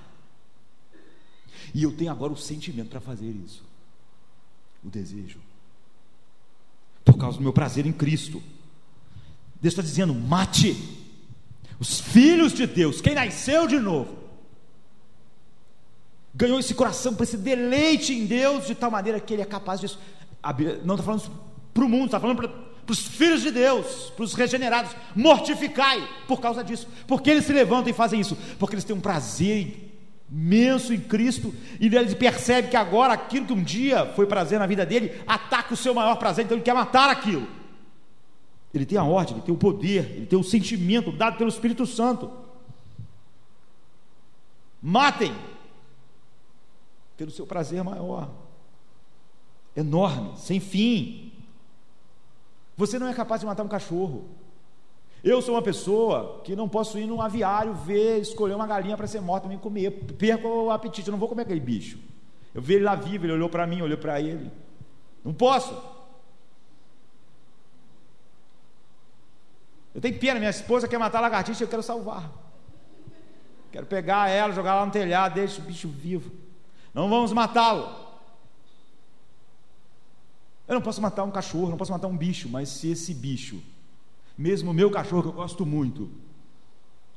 [1.73, 3.63] E eu tenho agora o sentimento para fazer isso.
[4.83, 5.39] O desejo.
[7.03, 8.41] por causa do meu prazer em Cristo.
[9.61, 11.02] Deus está dizendo: mate
[11.79, 14.17] os filhos de Deus, quem nasceu de novo,
[16.33, 19.79] ganhou esse coração para esse deleite em Deus de tal maneira que ele é capaz
[19.79, 19.99] disso.
[20.83, 21.31] Não está falando
[21.73, 26.41] para o mundo, está falando para os filhos de Deus, para os regenerados, mortificai por
[26.41, 29.91] causa disso, porque eles se levantam e fazem isso, porque eles têm um prazer
[30.29, 34.65] imenso em Cristo, e ele percebe que agora aquilo que um dia foi prazer na
[34.65, 37.47] vida dele, ataca o seu maior prazer, então ele quer matar aquilo.
[38.73, 41.85] Ele tem a ordem, ele tem o poder, ele tem o sentimento dado pelo Espírito
[41.85, 42.31] Santo.
[44.81, 45.33] Matem
[47.15, 48.29] pelo seu prazer maior,
[49.75, 51.31] enorme, sem fim.
[52.75, 54.25] Você não é capaz de matar um cachorro.
[55.23, 59.07] Eu sou uma pessoa que não posso ir num aviário ver, escolher uma galinha para
[59.07, 59.91] ser morta e me comer.
[60.17, 61.97] Perco o apetite, eu não vou comer aquele bicho.
[62.53, 64.51] Eu vi ele lá vivo, ele olhou para mim, olhou para ele.
[65.23, 65.92] Não posso.
[69.93, 72.31] Eu tenho pena, minha esposa quer matar a lagartixa, eu quero salvar.
[73.71, 76.31] Quero pegar ela, jogar lá no telhado, deixa o bicho vivo.
[76.93, 78.03] Não vamos matá-lo.
[80.67, 83.61] Eu não posso matar um cachorro, não posso matar um bicho, mas se esse bicho
[84.37, 86.09] mesmo o meu cachorro que eu gosto muito,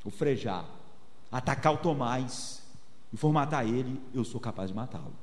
[0.05, 0.65] o frejar,
[1.33, 2.63] atacar o Tomás
[3.13, 5.15] e for matar ele, eu sou capaz de matá-lo.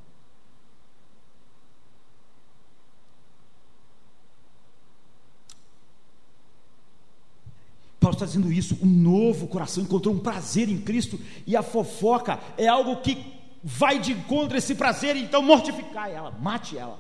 [8.04, 12.38] Paulo está dizendo isso, um novo coração encontrou um prazer em Cristo e a fofoca
[12.58, 17.00] é algo que vai de encontro a esse prazer, então mortificar ela, mate ela,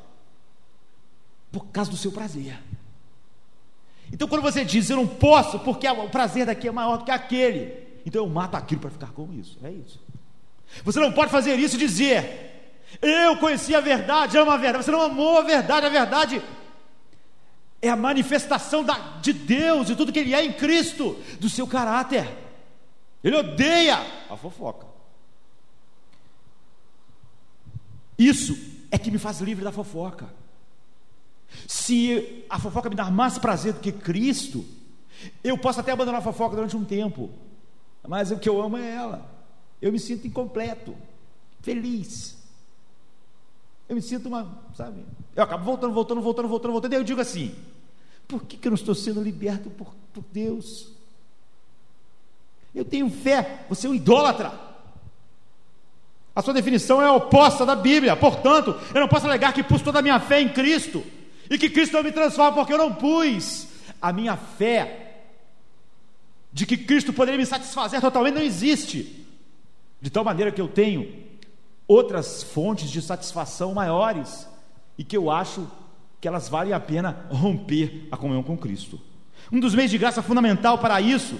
[1.51, 2.57] por causa do seu prazer.
[4.13, 7.11] Então, quando você diz eu não posso, porque o prazer daqui é maior do que
[7.11, 7.73] aquele,
[8.05, 9.57] então eu mato aquilo para ficar com isso.
[9.61, 9.99] É isso.
[10.85, 12.51] Você não pode fazer isso e dizer
[13.01, 14.85] eu conheci a verdade, amo a verdade.
[14.85, 16.41] Você não amou a verdade, a verdade
[17.83, 21.67] é a manifestação da, de Deus e tudo que Ele é em Cristo, do seu
[21.67, 22.25] caráter.
[23.21, 23.97] Ele odeia
[24.29, 24.87] a fofoca.
[28.17, 28.57] Isso
[28.89, 30.33] é que me faz livre da fofoca.
[31.67, 34.65] Se a fofoca me dá mais prazer do que Cristo,
[35.43, 37.29] eu posso até abandonar a fofoca durante um tempo,
[38.07, 39.29] mas o que eu amo é ela.
[39.81, 40.95] Eu me sinto incompleto,
[41.61, 42.37] feliz.
[43.89, 45.03] Eu me sinto uma, sabe?
[45.35, 47.53] Eu acabo voltando, voltando, voltando, voltando, voltando, e eu digo assim:
[48.27, 50.89] por que, que eu não estou sendo liberto por, por Deus?
[52.73, 54.51] Eu tenho fé, você é um idólatra.
[56.35, 59.99] A sua definição é oposta da Bíblia, portanto, eu não posso alegar que pus toda
[59.99, 61.03] a minha fé em Cristo
[61.49, 63.67] e que Cristo não me transforma porque eu não pus
[64.01, 65.21] a minha fé
[66.51, 69.25] de que Cristo poderia me satisfazer totalmente, não existe.
[70.01, 71.23] De tal maneira que eu tenho
[71.87, 74.47] outras fontes de satisfação maiores
[74.97, 75.69] e que eu acho
[76.23, 78.97] que elas valem a pena romper a comunhão com Cristo.
[79.51, 81.37] Um dos meios de graça fundamental para isso,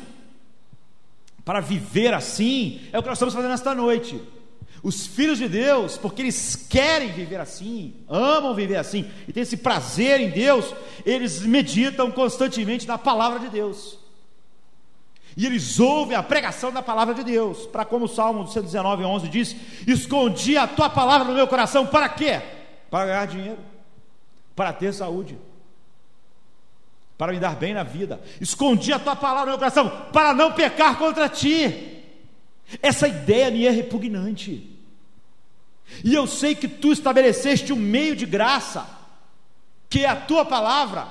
[1.46, 4.22] para viver assim, é o que nós estamos fazendo esta noite.
[4.84, 9.56] Os filhos de Deus, porque eles querem viver assim, amam viver assim, e têm esse
[9.56, 13.98] prazer em Deus, eles meditam constantemente na palavra de Deus.
[15.38, 19.30] E eles ouvem a pregação da palavra de Deus, para como o Salmo 119, 11
[19.30, 19.56] diz:
[19.88, 22.42] Escondi a tua palavra no meu coração, para quê?
[22.92, 23.73] Para ganhar dinheiro,
[24.56, 25.38] para ter saúde,
[27.18, 28.22] para me dar bem na vida.
[28.40, 32.04] Escondi a tua palavra no meu coração, para não pecar contra ti.
[32.82, 34.70] Essa ideia me é repugnante.
[36.04, 38.88] E eu sei que tu estabeleceste um meio de graça,
[39.90, 41.08] que é a tua palavra,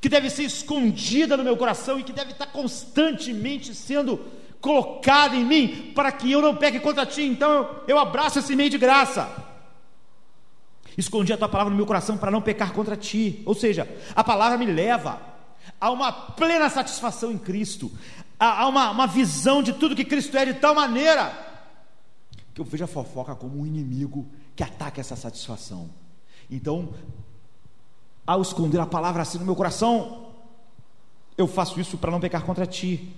[0.00, 4.20] que deve ser escondida no meu coração e que deve estar constantemente sendo
[4.60, 7.22] colocada em mim, para que eu não peque contra ti.
[7.22, 9.47] Então eu, eu abraço esse meio de graça.
[10.98, 13.40] Escondi a tua palavra no meu coração para não pecar contra ti.
[13.46, 15.20] Ou seja, a palavra me leva
[15.80, 17.90] a uma plena satisfação em Cristo,
[18.38, 21.46] a, a uma, uma visão de tudo que Cristo é de tal maneira
[22.52, 24.26] que eu vejo a fofoca como um inimigo
[24.56, 25.88] que ataca essa satisfação.
[26.50, 26.92] Então,
[28.26, 30.32] ao esconder a palavra assim no meu coração,
[31.36, 33.14] eu faço isso para não pecar contra ti.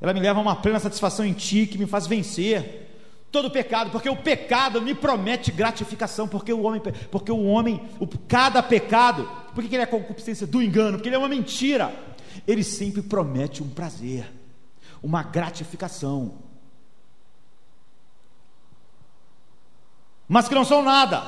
[0.00, 2.81] Ela me leva a uma plena satisfação em ti que me faz vencer
[3.32, 6.80] todo pecado, porque o pecado me promete gratificação, porque o homem,
[7.10, 11.16] porque o homem, o, cada pecado, porque que ele é concupiscência do engano, porque ele
[11.16, 11.92] é uma mentira.
[12.46, 14.30] Ele sempre promete um prazer,
[15.02, 16.52] uma gratificação.
[20.32, 21.20] mas que não são nada,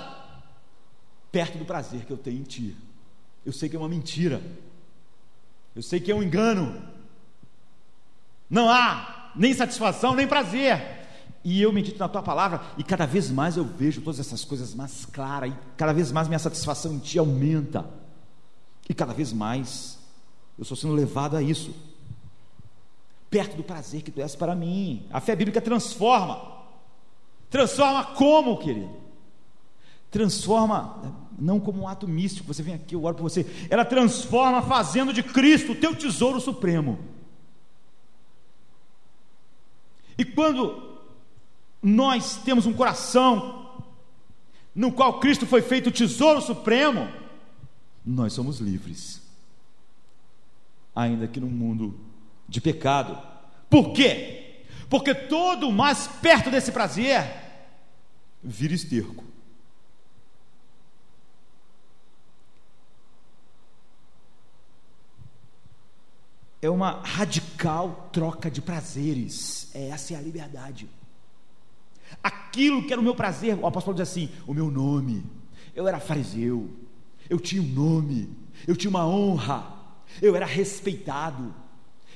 [1.30, 2.74] perto do prazer que eu tenho em ti.
[3.44, 4.40] Eu sei que é uma mentira,
[5.76, 6.82] eu sei que é um engano,
[8.48, 11.03] não há nem satisfação, nem prazer.
[11.44, 14.74] E eu medito na tua palavra, e cada vez mais eu vejo todas essas coisas
[14.74, 17.84] mais claras, e cada vez mais minha satisfação em ti aumenta.
[18.88, 19.98] E cada vez mais
[20.58, 21.74] eu estou sendo levado a isso.
[23.28, 25.06] Perto do prazer que tu és para mim.
[25.12, 26.40] A fé bíblica transforma.
[27.50, 28.90] Transforma como, querido?
[30.10, 33.44] Transforma, não como um ato místico, você vem aqui, eu oro por você.
[33.68, 36.98] Ela transforma fazendo de Cristo o teu tesouro supremo.
[40.16, 40.93] E quando
[41.84, 43.84] nós temos um coração
[44.74, 47.06] no qual Cristo foi feito o tesouro supremo,
[48.04, 49.20] nós somos livres.
[50.96, 52.00] Ainda que num mundo
[52.48, 53.18] de pecado.
[53.68, 54.64] Por quê?
[54.88, 57.22] Porque todo mais perto desse prazer
[58.42, 59.22] vira esterco.
[66.62, 69.70] É uma radical troca de prazeres.
[69.74, 70.88] Essa é a liberdade.
[72.22, 75.24] Aquilo que era o meu prazer, o apóstolo diz assim: o meu nome.
[75.74, 76.70] Eu era fariseu,
[77.28, 78.30] eu tinha um nome,
[78.66, 79.74] eu tinha uma honra,
[80.22, 81.52] eu era respeitado,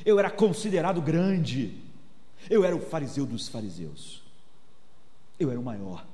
[0.05, 1.77] eu era considerado grande,
[2.49, 4.23] eu era o fariseu dos fariseus,
[5.41, 6.07] eu era o maior,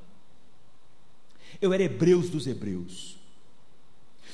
[1.60, 3.18] eu era hebreus dos hebreus.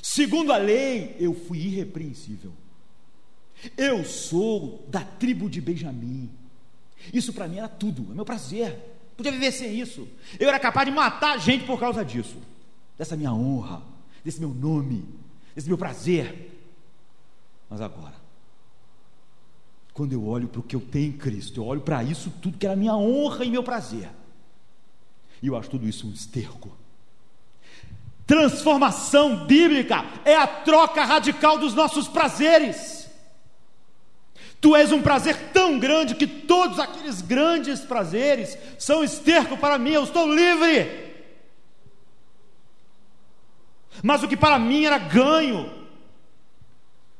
[0.01, 2.53] Segundo a lei, eu fui irrepreensível.
[3.77, 6.31] Eu sou da tribo de Benjamim.
[7.13, 8.79] Isso para mim era tudo, é meu prazer.
[9.21, 10.09] Podia viver sem isso.
[10.39, 12.39] Eu era capaz de matar gente por causa disso,
[12.97, 13.83] dessa minha honra,
[14.25, 15.07] desse meu nome,
[15.55, 16.59] desse meu prazer.
[17.69, 18.15] Mas agora,
[19.93, 22.57] quando eu olho para o que eu tenho em Cristo, eu olho para isso tudo
[22.57, 24.09] que era minha honra e meu prazer,
[25.43, 26.75] e eu acho tudo isso um esterco.
[28.27, 33.00] Transformação bíblica é a troca radical dos nossos prazeres.
[34.61, 39.93] Tu és um prazer tão grande que todos aqueles grandes prazeres são esterco para mim,
[39.93, 41.11] eu estou livre.
[44.03, 45.71] Mas o que para mim era ganho,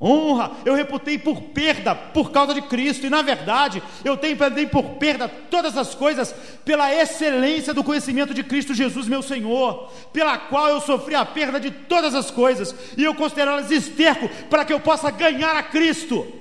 [0.01, 4.71] honra, eu reputei por perda por causa de Cristo, e na verdade eu tenho perdido
[4.71, 6.35] por perda todas as coisas
[6.65, 11.59] pela excelência do conhecimento de Cristo Jesus, meu Senhor, pela qual eu sofri a perda
[11.59, 15.63] de todas as coisas, e eu considero elas esterco para que eu possa ganhar a
[15.63, 16.40] Cristo.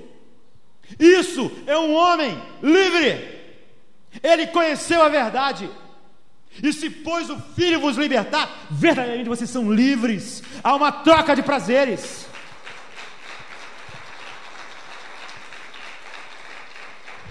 [0.98, 3.40] Isso é um homem livre.
[4.24, 5.70] Ele conheceu a verdade.
[6.64, 10.42] E se pois o Filho vos libertar, verdadeiramente vocês são livres.
[10.64, 12.28] Há uma troca de prazeres.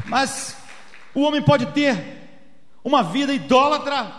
[0.04, 0.56] Mas
[1.14, 2.18] o homem pode ter
[2.82, 4.10] uma vida idólatra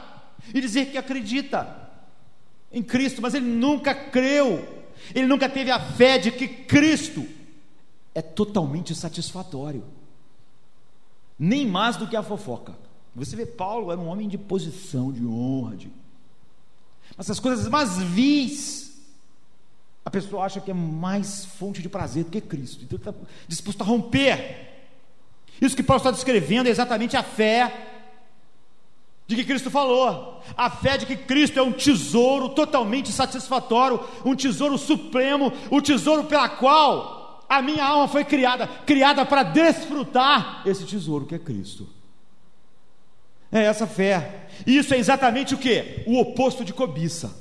[0.54, 1.78] e dizer que acredita
[2.72, 4.86] em Cristo, mas ele nunca creu,
[5.16, 7.28] ele nunca teve a fé de que Cristo
[8.14, 9.84] é totalmente satisfatório,
[11.38, 12.76] nem mais do que a fofoca.
[13.16, 15.92] Você vê, Paulo era um homem de posição, de honra, de...
[17.18, 19.00] mas as coisas mais vis,
[20.06, 23.14] a pessoa acha que é mais fonte de prazer do que Cristo, então está
[23.48, 24.68] disposto a romper.
[25.62, 27.88] Isso que Paulo está descrevendo é exatamente a fé
[29.28, 34.36] de que Cristo falou, a fé de que Cristo é um tesouro totalmente satisfatório, um
[34.36, 37.19] tesouro supremo, o tesouro pela qual
[37.50, 41.90] a minha alma foi criada, criada para desfrutar esse tesouro que é Cristo.
[43.52, 44.48] É essa fé.
[44.68, 46.04] E isso é exatamente o que?
[46.06, 47.36] O oposto de cobiça.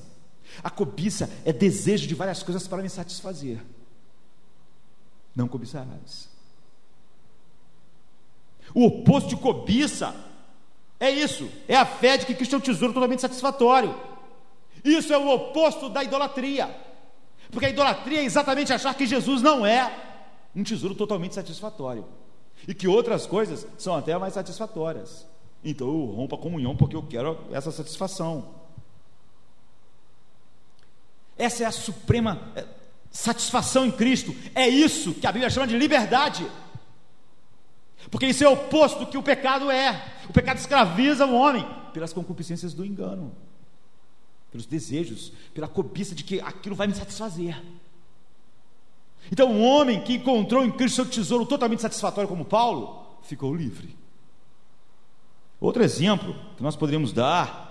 [0.65, 3.61] A cobiça é desejo de várias coisas para me satisfazer.
[5.37, 6.31] Não cobiçarás.
[8.75, 10.15] O oposto de cobiça
[10.99, 13.95] é isso, é a fé de que Cristo é um tesouro totalmente satisfatório.
[14.85, 16.88] Isso é o oposto da idolatria.
[17.51, 19.93] Porque a idolatria é exatamente achar que Jesus não é
[20.55, 22.05] um tesouro totalmente satisfatório.
[22.67, 25.27] E que outras coisas são até mais satisfatórias.
[25.65, 28.55] Então eu rompo a comunhão porque eu quero essa satisfação.
[31.37, 32.65] Essa é a suprema é,
[33.11, 34.35] satisfação em Cristo.
[34.55, 36.47] É isso que a Bíblia chama de liberdade.
[38.11, 40.17] Porque isso é o oposto do que o pecado é.
[40.29, 43.35] O pecado escraviza o homem pelas concupiscências do engano
[44.51, 47.63] pelos desejos, pela cobiça de que aquilo vai me satisfazer.
[49.31, 53.97] Então, um homem que encontrou em Cristo seu tesouro totalmente satisfatório, como Paulo, ficou livre.
[55.61, 57.67] Outro exemplo que nós poderíamos dar,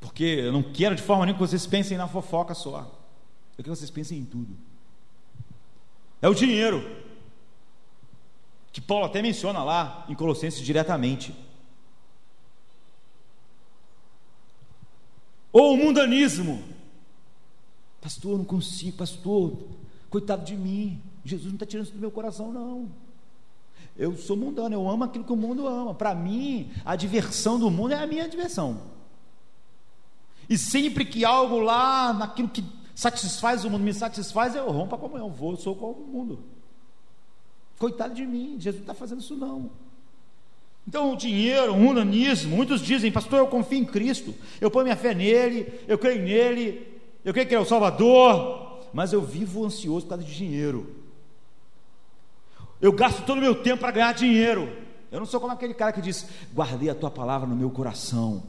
[0.00, 2.80] porque eu não quero de forma nenhuma que vocês pensem na fofoca só,
[3.56, 4.56] eu quero que vocês pensem em tudo.
[6.20, 6.84] É o dinheiro,
[8.72, 11.34] que Paulo até menciona lá em Colossenses diretamente.
[15.56, 16.62] Ou o mundanismo.
[17.98, 19.56] Pastor, eu não consigo, pastor,
[20.10, 21.00] coitado de mim.
[21.24, 22.90] Jesus não está tirando isso do meu coração, não.
[23.96, 25.94] Eu sou mundano, eu amo aquilo que o mundo ama.
[25.94, 28.82] Para mim, a diversão do mundo é a minha diversão.
[30.46, 32.62] E sempre que algo lá, naquilo que
[32.94, 36.44] satisfaz o mundo, me satisfaz, eu rompo a comunhão, vou, sou como o mundo.
[37.78, 39.70] Coitado de mim, Jesus não está fazendo isso não.
[40.86, 44.96] Então, o dinheiro, o humanismo, muitos dizem, pastor, eu confio em Cristo, eu ponho minha
[44.96, 46.86] fé nele, eu creio nele,
[47.24, 50.94] eu creio que ele é o Salvador, mas eu vivo ansioso por causa de dinheiro.
[52.80, 54.70] Eu gasto todo o meu tempo para ganhar dinheiro.
[55.10, 58.42] Eu não sou como aquele cara que diz: guardei a tua palavra no meu coração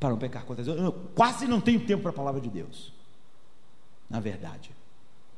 [0.00, 0.78] para não pecar contra Deus.
[0.78, 2.92] Eu quase não tenho tempo para a palavra de Deus,
[4.10, 4.70] na verdade,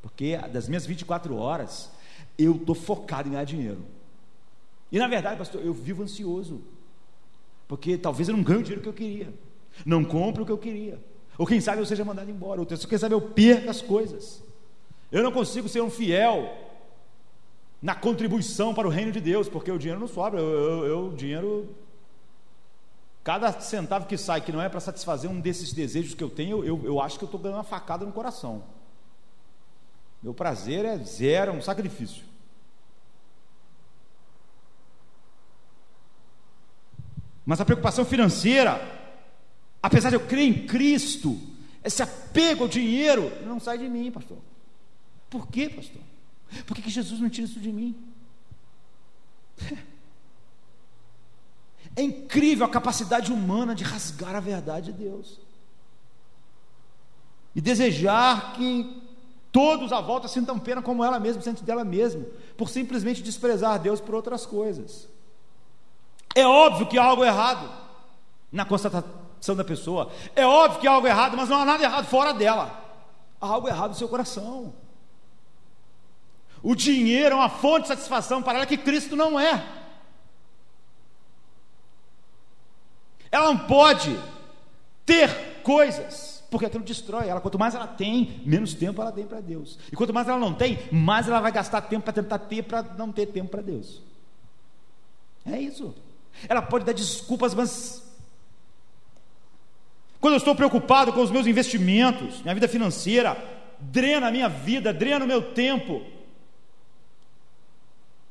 [0.01, 1.91] porque das minhas 24 horas
[2.37, 3.83] eu estou focado em ganhar dinheiro.
[4.91, 6.61] E na verdade, pastor, eu vivo ansioso,
[7.67, 9.33] porque talvez eu não ganhe o dinheiro que eu queria,
[9.85, 10.99] não compre o que eu queria,
[11.37, 14.43] ou quem sabe eu seja mandado embora, ou quem sabe eu perca as coisas.
[15.11, 16.55] Eu não consigo ser um fiel
[17.81, 21.05] na contribuição para o reino de Deus, porque o dinheiro não sobra, eu, eu, eu
[21.07, 21.69] o dinheiro
[23.29, 26.63] Cada centavo que sai que não é para satisfazer um desses desejos que eu tenho,
[26.63, 28.63] eu, eu acho que eu estou dando uma facada no coração.
[30.23, 32.23] Meu prazer é zero, é um sacrifício.
[37.49, 38.79] Mas a preocupação financeira,
[39.81, 41.35] apesar de eu crer em Cristo,
[41.83, 44.37] esse apego ao dinheiro não sai de mim, pastor.
[45.31, 46.03] Por quê, pastor?
[46.67, 47.95] Por que, que Jesus não tira isso de mim?
[51.95, 55.39] É incrível a capacidade humana de rasgar a verdade de Deus
[57.55, 59.01] e desejar que
[59.51, 63.99] todos à volta sintam pena como ela mesma sente dela mesma, por simplesmente desprezar Deus
[63.99, 65.09] por outras coisas.
[66.39, 67.69] É óbvio que há algo errado
[68.51, 72.05] na constatação da pessoa, é óbvio que há algo errado, mas não há nada errado
[72.05, 72.71] fora dela,
[73.39, 74.73] há algo errado no seu coração.
[76.63, 79.65] O dinheiro é uma fonte de satisfação para ela que Cristo não é.
[83.31, 84.19] Ela não pode
[85.05, 87.39] ter coisas, porque aquilo destrói ela.
[87.39, 89.77] Quanto mais ela tem, menos tempo ela tem para Deus.
[89.91, 92.81] E quanto mais ela não tem, mais ela vai gastar tempo para tentar ter, para
[92.81, 94.01] não ter tempo para Deus.
[95.45, 95.93] É isso.
[96.47, 98.03] Ela pode dar desculpas, mas
[100.19, 103.37] quando eu estou preocupado com os meus investimentos, minha vida financeira,
[103.79, 106.03] drena a minha vida, drena o meu tempo.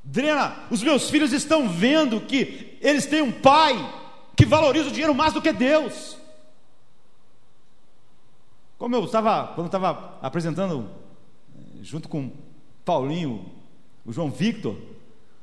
[0.04, 3.74] Drena, os meus filhos estão vendo que eles têm um pai
[4.36, 6.16] que valoriza o dinheiro mais do que Deus.
[8.78, 10.88] Como eu estava, quando eu estava apresentando,
[11.56, 12.30] eh, junto com
[12.84, 13.44] Paulinho,
[14.06, 14.78] o João Victor,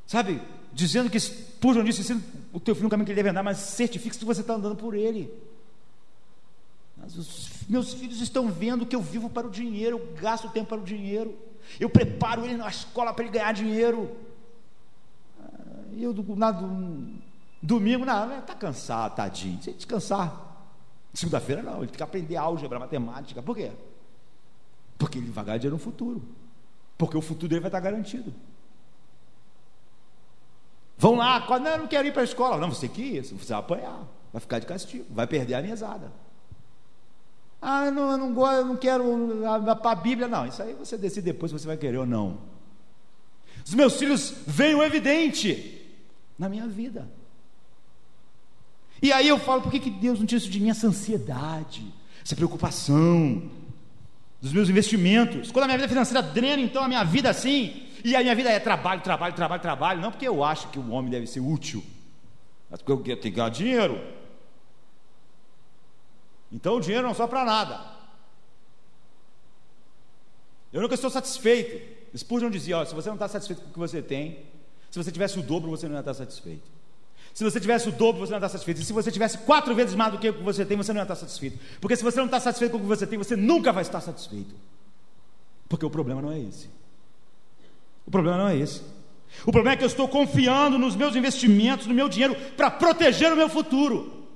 [0.07, 0.41] sabe,
[0.71, 2.21] dizendo que Spurgeon disse, ensina
[2.55, 4.77] o teu filho no caminho que ele deve andar, mas certifique que você está andando
[4.77, 5.29] por ele.
[6.95, 10.69] Mas os meus filhos estão vendo que eu vivo para o dinheiro, eu gasto tempo
[10.69, 11.37] para o dinheiro,
[11.77, 14.15] eu preparo ele na escola para ele ganhar dinheiro.
[15.37, 15.51] Ah,
[15.97, 16.65] eu, nada,
[17.61, 19.61] Domingo, não, está cansado, tadinho.
[19.61, 20.41] Você descansar.
[21.13, 23.43] Segunda-feira, não, ele tem que aprender álgebra, matemática.
[23.43, 23.71] Por quê?
[24.97, 26.23] Porque ele vai ganhar dinheiro no futuro.
[26.97, 28.33] Porque o futuro dele vai estar garantido.
[30.97, 32.57] Vão lá, não, eu não quero ir para a escola.
[32.57, 33.99] Não, você que isso, você vai apanhar,
[34.31, 36.11] vai ficar de castigo, vai perder a mesada.
[37.61, 39.03] Ah, eu não, eu não gosto, eu não quero
[39.81, 40.45] para a Bíblia, não.
[40.45, 42.37] Isso aí você decide depois se você vai querer ou não.
[43.65, 45.81] Os meus filhos veem o evidente
[46.37, 47.09] na minha vida.
[49.01, 50.69] E aí eu falo, por que, que Deus não tira isso de mim?
[50.69, 51.85] Essa ansiedade,
[52.23, 53.49] essa preocupação
[54.41, 55.51] dos meus investimentos.
[55.51, 58.51] Quando a minha vida financeira drena, então a minha vida assim, e a minha vida
[58.51, 61.83] é trabalho, trabalho, trabalho, trabalho, não porque eu acho que o homem deve ser útil,
[62.69, 63.99] mas porque eu tenho que ganhar dinheiro.
[66.51, 67.83] Então o dinheiro não só para nada.
[70.71, 71.95] Eu nunca estou satisfeito.
[72.15, 74.45] Spurgeon dizia: ó, se você não está satisfeito com o que você tem,
[74.91, 76.69] se você tivesse o dobro, você não ia estar satisfeito.
[77.33, 78.81] Se você tivesse o dobro, você não está satisfeito.
[78.81, 80.99] E se você tivesse quatro vezes mais do que o que você tem, você não
[80.99, 81.57] ia estar satisfeito.
[81.81, 83.99] Porque se você não está satisfeito com o que você tem, você nunca vai estar
[83.99, 84.53] satisfeito.
[85.67, 86.69] Porque o problema não é esse.
[88.05, 88.81] O problema não é esse.
[89.45, 93.33] O problema é que eu estou confiando nos meus investimentos, no meu dinheiro, para proteger
[93.33, 94.27] o meu futuro,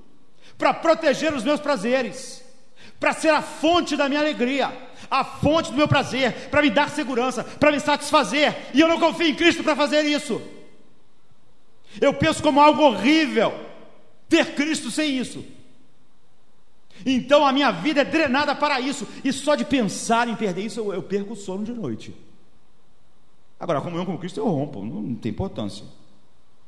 [0.58, 2.44] para proteger os meus prazeres,
[3.00, 4.76] para ser a fonte da minha alegria,
[5.10, 8.56] a fonte do meu prazer, para me dar segurança, para me satisfazer.
[8.74, 10.42] E eu não confio em Cristo para fazer isso.
[12.00, 13.54] Eu penso como algo horrível
[14.28, 15.44] ter Cristo sem isso.
[17.06, 20.80] Então a minha vida é drenada para isso, e só de pensar em perder isso
[20.82, 22.14] eu, eu perco o sono de noite.
[23.60, 25.86] Agora, a comunhão com Cristo eu rompo, não, não tem importância.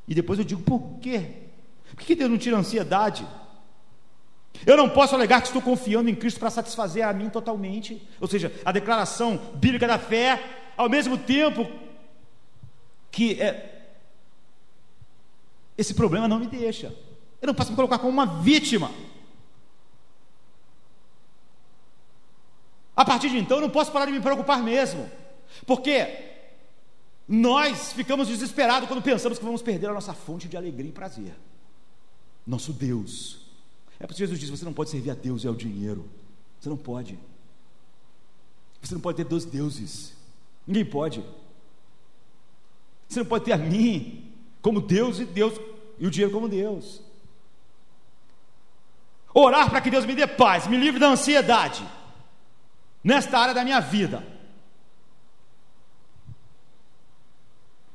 [0.07, 1.25] E depois eu digo, por quê?
[1.95, 3.25] Por que Deus não tira a ansiedade?
[4.65, 8.05] Eu não posso alegar que estou confiando em Cristo para satisfazer a mim totalmente.
[8.19, 10.43] Ou seja, a declaração bíblica da fé,
[10.75, 11.69] ao mesmo tempo
[13.09, 13.83] que é,
[15.77, 16.93] esse problema não me deixa.
[17.41, 18.91] Eu não posso me colocar como uma vítima.
[22.95, 25.09] A partir de então, eu não posso parar de me preocupar mesmo,
[25.65, 26.30] porque
[27.31, 31.33] nós ficamos desesperados quando pensamos que vamos perder a nossa fonte de alegria e prazer,
[32.45, 33.39] nosso Deus.
[33.97, 36.09] É por isso que Jesus diz: você não pode servir a Deus e ao dinheiro,
[36.59, 37.17] você não pode.
[38.81, 40.11] Você não pode ter dois deuses,
[40.67, 41.23] ninguém pode.
[43.07, 44.29] Você não pode ter a mim
[44.61, 45.53] como Deus e Deus
[45.97, 47.01] e o dinheiro como Deus.
[49.33, 51.87] Orar para que Deus me dê paz, me livre da ansiedade
[53.01, 54.21] nesta área da minha vida.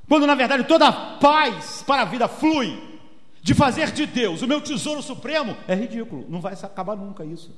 [0.09, 3.01] Quando na verdade toda a paz para a vida flui
[3.43, 7.55] de fazer de Deus o meu tesouro supremo, é ridículo, não vai acabar nunca isso.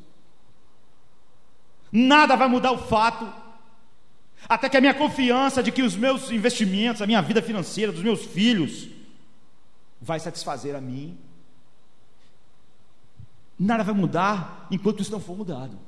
[1.90, 3.30] Nada vai mudar o fato,
[4.48, 8.02] até que a minha confiança de que os meus investimentos, a minha vida financeira, dos
[8.02, 8.88] meus filhos,
[10.00, 11.18] vai satisfazer a mim.
[13.58, 15.78] Nada vai mudar enquanto isso não for mudado,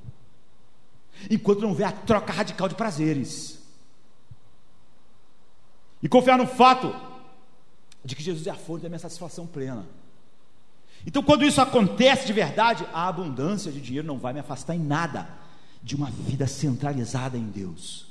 [1.30, 3.59] enquanto não houver a troca radical de prazeres.
[6.02, 6.94] E confiar no fato
[8.04, 9.86] de que Jesus é a fonte da minha satisfação plena.
[11.06, 14.80] Então, quando isso acontece de verdade, a abundância de dinheiro não vai me afastar em
[14.80, 15.28] nada
[15.82, 18.06] de uma vida centralizada em Deus.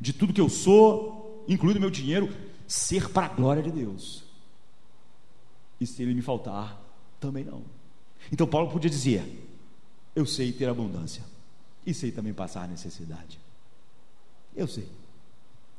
[0.00, 2.34] De tudo que eu sou, incluindo meu dinheiro,
[2.66, 4.24] ser para a glória de Deus.
[5.80, 6.80] E se ele me faltar,
[7.20, 7.62] também não.
[8.30, 9.22] Então Paulo podia dizer:
[10.14, 11.22] Eu sei ter abundância
[11.84, 13.38] e sei também passar necessidade.
[14.54, 14.88] Eu sei.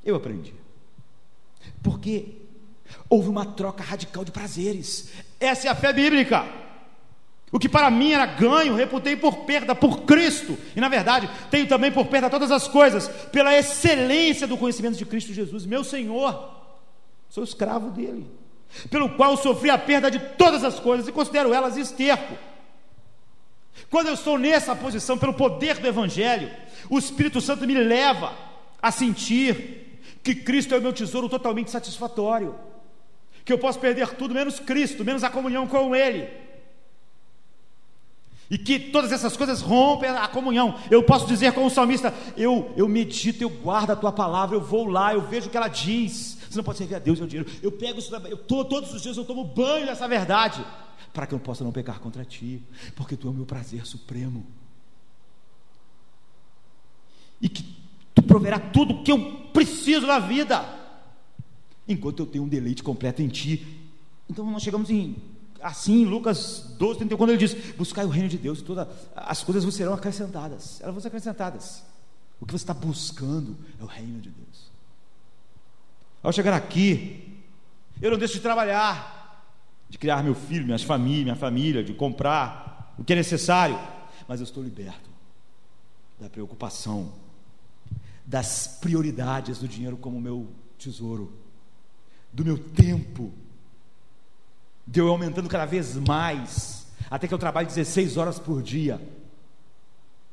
[0.04, 0.54] Eu aprendi.
[1.82, 2.42] Porque
[3.10, 5.10] houve uma troca radical de prazeres.
[5.40, 6.46] Essa é a fé bíblica.
[7.52, 10.58] O que para mim era ganho, reputei por perda por Cristo.
[10.76, 15.06] E na verdade, tenho também por perda todas as coisas, pela excelência do conhecimento de
[15.06, 16.52] Cristo Jesus, meu Senhor.
[17.30, 18.26] Sou escravo dele,
[18.90, 22.36] pelo qual sofri a perda de todas as coisas e considero elas esterco.
[23.88, 26.50] Quando eu estou nessa posição, pelo poder do Evangelho,
[26.90, 28.34] o Espírito Santo me leva
[28.82, 29.83] a sentir
[30.24, 32.56] que Cristo é o meu tesouro totalmente satisfatório,
[33.44, 36.30] que eu posso perder tudo menos Cristo, menos a comunhão com Ele,
[38.50, 40.80] e que todas essas coisas rompem a comunhão.
[40.90, 44.62] Eu posso dizer como o salmista: eu, eu medito, eu guardo a tua palavra, eu
[44.62, 46.38] vou lá, eu vejo o que ela diz.
[46.50, 47.50] Você não pode servir a Deus e ao dinheiro.
[47.64, 50.64] Eu pego isso, eu, todos os dias eu tomo banho dessa verdade,
[51.12, 52.62] para que eu possa não pecar contra ti,
[52.96, 54.46] porque tu é o meu prazer supremo.
[57.42, 57.83] E que
[58.34, 60.66] proverá tudo o que eu preciso na vida,
[61.88, 63.80] enquanto eu tenho um deleite completo em Ti.
[64.28, 65.16] Então nós chegamos em
[65.62, 69.44] assim em Lucas 12, 31, quando ele diz: Buscai o reino de Deus, todas as
[69.44, 70.82] coisas vos serão acrescentadas.
[70.82, 71.84] Elas vão ser acrescentadas.
[72.42, 74.72] O que você está buscando é o reino de Deus.
[76.24, 77.40] Ao chegar aqui,
[78.02, 79.48] eu não deixo de trabalhar,
[79.88, 83.78] de criar meu filho, minha família, minha família, de comprar o que é necessário,
[84.28, 85.12] mas eu estou liberto
[86.20, 87.22] da preocupação
[88.34, 91.38] das prioridades do dinheiro como meu tesouro,
[92.34, 93.32] do meu tempo,
[94.88, 99.00] de eu aumentando cada vez mais, até que eu trabalhe 16 horas por dia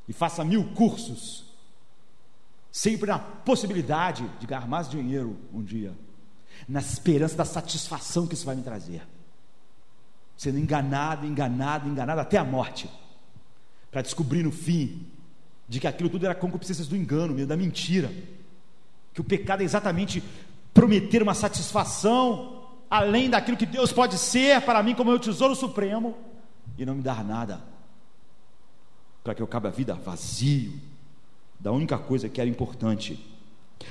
[0.09, 1.45] e faça mil cursos,
[2.73, 5.93] sempre na possibilidade de ganhar mais dinheiro um dia,
[6.67, 9.07] na esperança da satisfação que isso vai me trazer,
[10.39, 12.89] sendo enganado, enganado, enganado até a morte,
[13.91, 15.07] para descobrir no fim
[15.71, 18.11] de que aquilo tudo era concupiscências do engano, da mentira,
[19.15, 20.21] que o pecado é exatamente
[20.75, 26.17] prometer uma satisfação além daquilo que Deus pode ser para mim como meu tesouro supremo
[26.77, 27.61] e não me dar nada,
[29.23, 30.73] para que eu acabe a vida vazio
[31.61, 33.25] da única coisa que era importante.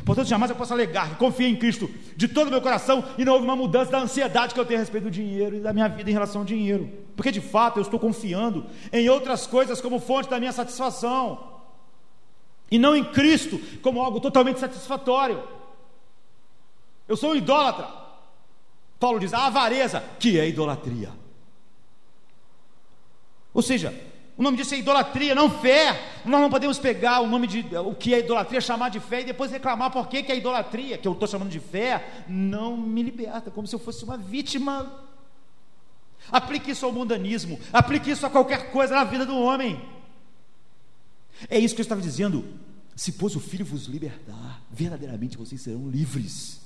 [0.04, 3.24] Portanto, jamais eu posso alegar que confiei em Cristo de todo o meu coração e
[3.24, 5.72] não houve uma mudança da ansiedade que eu tenho a respeito do dinheiro e da
[5.72, 9.80] minha vida em relação ao dinheiro, porque de fato eu estou confiando em outras coisas
[9.80, 11.58] como fonte da minha satisfação
[12.72, 15.42] e não em Cristo como algo totalmente satisfatório.
[17.08, 17.88] Eu sou um idólatra.
[19.00, 21.10] Paulo diz a avareza, que é idolatria.
[23.54, 23.94] Ou seja,
[24.38, 26.22] o nome disso é idolatria, não fé.
[26.24, 29.26] Nós não podemos pegar o nome de o que é idolatria, chamar de fé e
[29.26, 33.04] depois reclamar por que, que é idolatria, que eu estou chamando de fé, não me
[33.04, 34.92] liberta, como se eu fosse uma vítima.
[36.32, 39.99] Aplique isso ao mundanismo, aplique isso a qualquer coisa na vida do homem.
[41.48, 42.46] É isso que eu estava dizendo.
[42.96, 46.60] Se pois o Filho vos libertar, verdadeiramente vocês serão livres.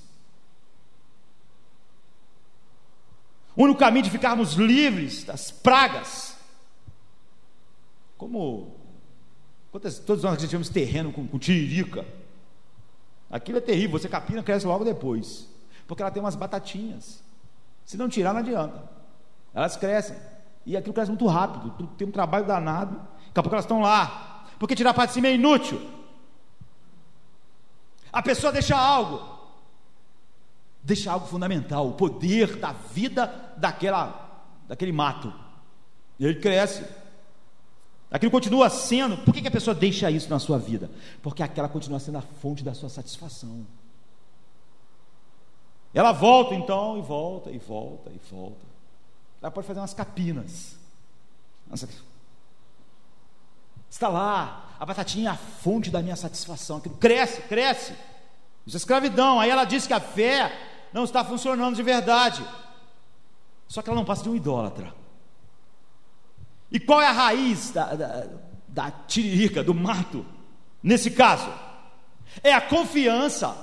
[3.56, 6.36] O único caminho de ficarmos livres das pragas,
[8.18, 8.74] como
[9.70, 12.04] quantas, todos nós tivemos terreno com, com tiririca,
[13.30, 15.48] aquilo é terrível, você capina, cresce logo depois,
[15.86, 17.22] porque ela tem umas batatinhas,
[17.84, 18.90] se não tirar não adianta,
[19.54, 20.16] elas crescem,
[20.66, 24.33] e aquilo cresce muito rápido, tem um trabalho danado, daqui a pouco elas estão lá,
[24.58, 25.80] porque tirar de si é inútil.
[28.12, 29.22] A pessoa deixa algo,
[30.82, 33.26] deixa algo fundamental, o poder da vida
[33.56, 35.32] daquela, daquele mato.
[36.18, 36.84] E ele cresce.
[38.10, 39.16] Aquilo continua sendo.
[39.18, 40.88] Por que, que a pessoa deixa isso na sua vida?
[41.20, 43.66] Porque aquela continua sendo a fonte da sua satisfação.
[45.92, 48.66] Ela volta então, e volta, e volta, e volta.
[49.42, 50.76] Ela pode fazer umas capinas.
[53.90, 56.78] Está lá, a batatinha é a fonte da minha satisfação.
[56.78, 57.94] Aquilo cresce, cresce.
[58.66, 59.40] Isso é escravidão.
[59.40, 60.52] Aí ela diz que a fé
[60.92, 62.44] não está funcionando de verdade.
[63.68, 64.94] Só que ela não passa de um idólatra.
[66.70, 68.26] E qual é a raiz da, da,
[68.68, 70.26] da tiririca, do mato?
[70.82, 71.50] Nesse caso,
[72.42, 73.56] é a confiança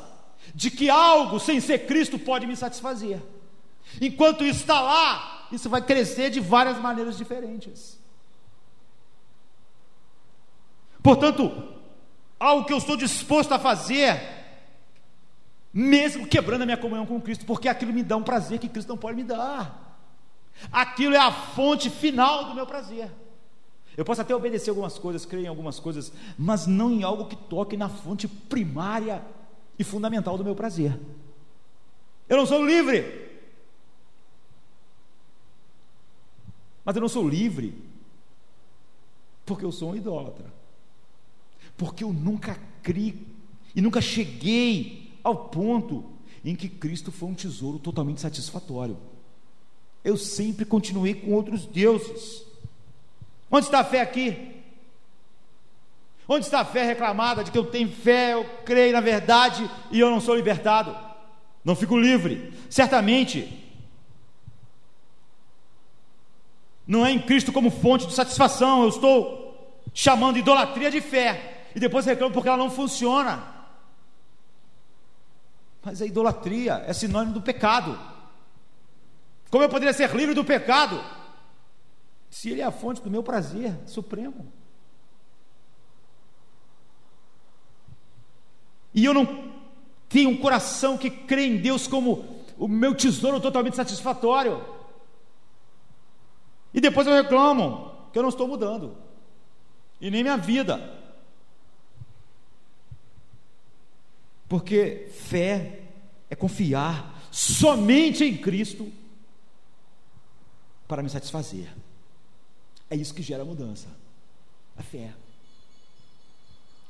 [0.56, 3.22] de que algo sem ser Cristo pode me satisfazer.
[4.00, 8.01] Enquanto isso está lá, isso vai crescer de várias maneiras diferentes.
[11.02, 11.52] Portanto,
[12.40, 14.20] algo que eu estou disposto a fazer,
[15.74, 18.90] mesmo quebrando a minha comunhão com Cristo, porque aquilo me dá um prazer que Cristo
[18.90, 20.00] não pode me dar.
[20.72, 23.10] Aquilo é a fonte final do meu prazer.
[23.96, 27.36] Eu posso até obedecer algumas coisas, crer em algumas coisas, mas não em algo que
[27.36, 29.22] toque na fonte primária
[29.78, 30.98] e fundamental do meu prazer.
[32.30, 33.30] Eu não sou livre.
[36.86, 37.76] Mas eu não sou livre
[39.46, 40.61] porque eu sou um idólatra.
[41.82, 43.26] Porque eu nunca criei
[43.76, 46.06] e nunca cheguei ao ponto
[46.46, 48.96] em que Cristo foi um tesouro totalmente satisfatório.
[50.04, 52.46] Eu sempre continuei com outros deuses.
[53.50, 54.62] Onde está a fé aqui?
[56.28, 60.00] Onde está a fé reclamada de que eu tenho fé, eu creio na verdade e
[60.00, 60.96] eu não sou libertado?
[61.66, 62.54] Não fico livre.
[62.70, 63.52] Certamente,
[66.86, 71.80] não é em Cristo como fonte de satisfação, eu estou chamando idolatria de fé e
[71.80, 73.44] depois reclamo porque ela não funciona.
[75.84, 77.98] Mas a idolatria é sinônimo do pecado.
[79.50, 81.04] Como eu poderia ser livre do pecado?
[82.30, 84.52] Se Ele é a fonte do meu prazer supremo.
[88.94, 89.52] E eu não
[90.08, 94.64] tenho um coração que crê em Deus como o meu tesouro totalmente satisfatório.
[96.74, 98.96] E depois eu reclamo que eu não estou mudando.
[100.00, 101.01] E nem minha vida.
[104.52, 105.80] Porque fé
[106.30, 108.92] é confiar somente em Cristo
[110.86, 111.74] para me satisfazer.
[112.90, 113.88] É isso que gera mudança.
[114.76, 115.14] A fé.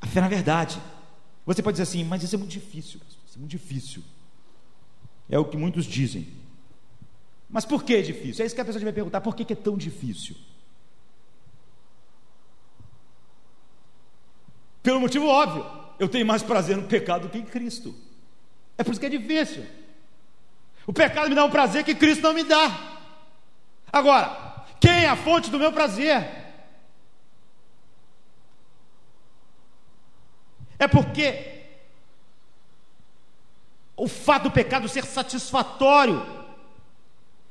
[0.01, 0.81] A fé na verdade.
[1.45, 2.99] Você pode dizer assim, mas isso é muito difícil.
[3.27, 4.03] Isso é muito difícil.
[5.29, 6.33] É o que muitos dizem.
[7.47, 8.41] Mas por que é difícil?
[8.41, 10.35] É isso que a pessoa deve perguntar: por que é tão difícil?
[14.81, 17.93] Pelo motivo óbvio, eu tenho mais prazer no pecado do que em Cristo.
[18.75, 19.63] É por isso que é difícil.
[20.87, 22.97] O pecado me dá um prazer que Cristo não me dá.
[23.93, 26.27] Agora, quem é a fonte do meu prazer?
[30.79, 31.65] É porque
[33.95, 36.25] o fato do pecado ser satisfatório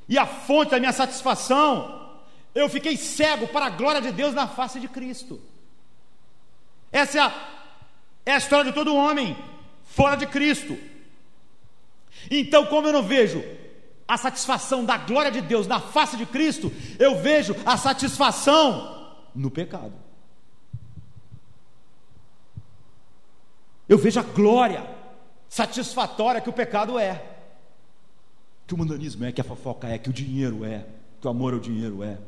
[0.09, 2.19] e a fonte da minha satisfação,
[2.53, 5.41] eu fiquei cego para a glória de Deus na face de Cristo.
[6.91, 7.60] Essa é a,
[8.25, 9.37] é a história de todo homem
[9.85, 10.77] fora de Cristo.
[12.31, 13.43] Então, como eu não vejo
[14.07, 19.51] a satisfação da glória de Deus na face de Cristo, eu vejo a satisfação no
[19.51, 19.95] pecado.
[23.89, 24.89] Eu vejo a glória
[25.49, 27.25] satisfatória que o pecado é,
[28.67, 30.87] que o mundanismo é, que a fofoca é, que o dinheiro é,
[31.21, 32.19] que o amor ao dinheiro é,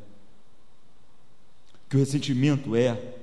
[1.89, 3.22] que o ressentimento é.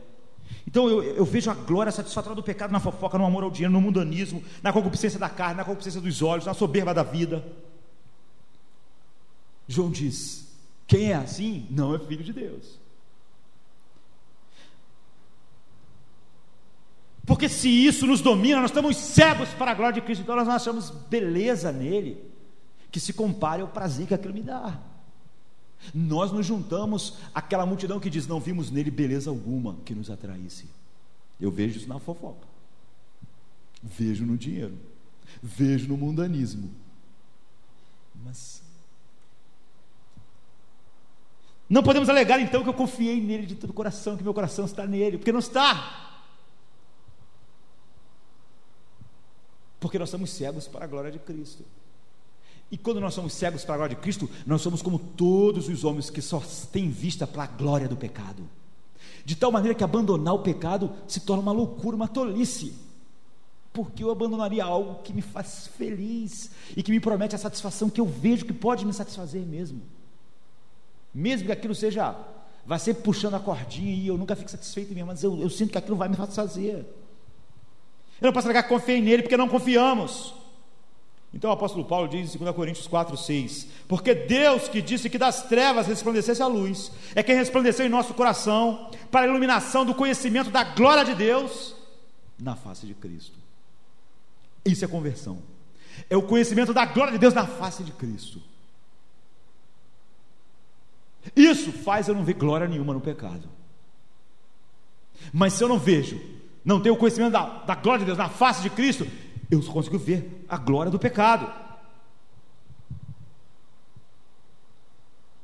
[0.68, 3.74] Então eu, eu, vejo a glória satisfatória do pecado na fofoca, no amor ao dinheiro,
[3.74, 7.46] no mundanismo, na concupiscência da carne, na concupiscência dos olhos, na soberba da vida.
[9.68, 10.48] João diz:
[10.88, 12.80] quem é assim não é filho de Deus.
[17.26, 20.48] Porque se isso nos domina, nós estamos cegos para a glória de Cristo, então nós
[20.48, 22.18] não achamos beleza nele,
[22.92, 24.80] que se compare ao prazer que aquilo me dá.
[25.94, 30.70] Nós nos juntamos àquela multidão que diz: não vimos nele beleza alguma que nos atraísse.
[31.40, 32.48] Eu vejo isso na fofoca,
[33.82, 34.78] vejo no dinheiro,
[35.42, 36.70] vejo no mundanismo.
[38.24, 38.62] Mas
[41.70, 44.66] não podemos alegar então que eu confiei nele de todo o coração, que meu coração
[44.66, 46.08] está nele, porque não está.
[49.80, 51.64] Porque nós somos cegos para a glória de Cristo.
[52.72, 55.84] E quando nós somos cegos para a glória de Cristo, nós somos como todos os
[55.84, 56.42] homens que só
[56.72, 58.48] têm vista para a glória do pecado.
[59.26, 62.74] De tal maneira que abandonar o pecado se torna uma loucura, uma tolice.
[63.74, 68.02] Porque eu abandonaria algo que me faz feliz e que me promete a satisfação que
[68.02, 69.82] eu vejo que pode me satisfazer mesmo.
[71.14, 72.16] Mesmo que aquilo seja,
[72.66, 75.72] vai ser puxando a cordinha e eu nunca fico satisfeito mesmo, mas eu, eu sinto
[75.72, 76.86] que aquilo vai me satisfazer.
[78.22, 80.34] Eu não posso que confiei nele porque não confiamos.
[81.34, 85.18] Então o apóstolo Paulo diz em 2 Coríntios 4, 6: Porque Deus que disse que
[85.18, 89.94] das trevas resplandecesse a luz, é quem resplandeceu em nosso coração para a iluminação do
[89.94, 91.76] conhecimento da glória de Deus
[92.40, 93.38] na face de Cristo.
[94.66, 95.42] Isso é conversão.
[96.10, 98.42] É o conhecimento da glória de Deus na face de Cristo.
[101.36, 103.48] Isso faz eu não ver glória nenhuma no pecado.
[105.34, 106.20] Mas se eu não vejo,
[106.64, 109.06] não tenho o conhecimento da, da glória de Deus na face de Cristo,
[109.50, 111.52] eu consigo ver a glória do pecado.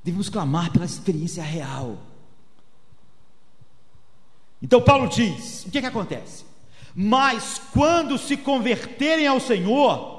[0.03, 1.97] Devemos clamar pela experiência real.
[4.62, 6.45] Então Paulo diz: o que, que acontece?
[6.93, 10.16] Mas quando se converterem ao Senhor,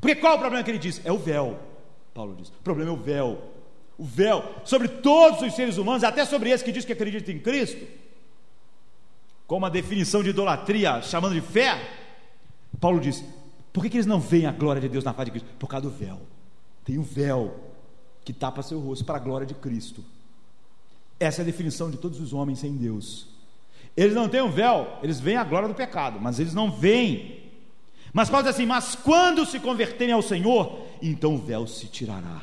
[0.00, 1.00] porque qual é o problema que ele diz?
[1.04, 1.58] É o véu.
[2.14, 3.50] Paulo diz: o problema é o véu.
[3.98, 7.38] O véu sobre todos os seres humanos, até sobre esse que diz que acredita em
[7.38, 7.86] Cristo,
[9.46, 12.01] com uma definição de idolatria chamando de fé,
[12.82, 13.24] Paulo diz:
[13.72, 15.48] por que, que eles não veem a glória de Deus na face de Cristo?
[15.56, 16.20] Por causa do véu.
[16.84, 17.54] Tem o um véu
[18.24, 20.04] que tapa seu rosto para a glória de Cristo.
[21.18, 23.28] Essa é a definição de todos os homens sem Deus.
[23.96, 27.40] Eles não têm um véu, eles veem a glória do pecado, mas eles não veem.
[28.12, 32.42] Mas Paulo diz assim: Mas quando se converterem ao Senhor, então o véu se tirará.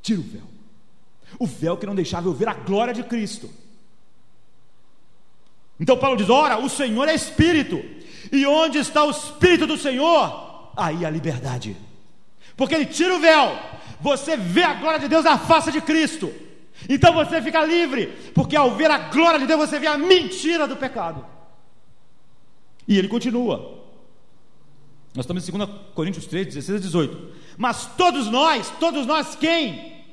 [0.00, 0.44] Tira o véu.
[1.40, 3.50] O véu que não deixava eu ver a glória de Cristo.
[5.78, 7.82] Então Paulo diz: Ora, o Senhor é Espírito,
[8.32, 11.76] e onde está o Espírito do Senhor, aí a liberdade.
[12.56, 13.58] Porque ele tira o véu,
[14.00, 16.32] você vê a glória de Deus na face de Cristo.
[16.88, 20.66] Então você fica livre, porque ao ver a glória de Deus você vê a mentira
[20.66, 21.24] do pecado.
[22.86, 23.84] E ele continua.
[25.14, 27.32] Nós estamos em 2 Coríntios 3, 16 a 18.
[27.56, 30.04] Mas todos nós, todos nós quem?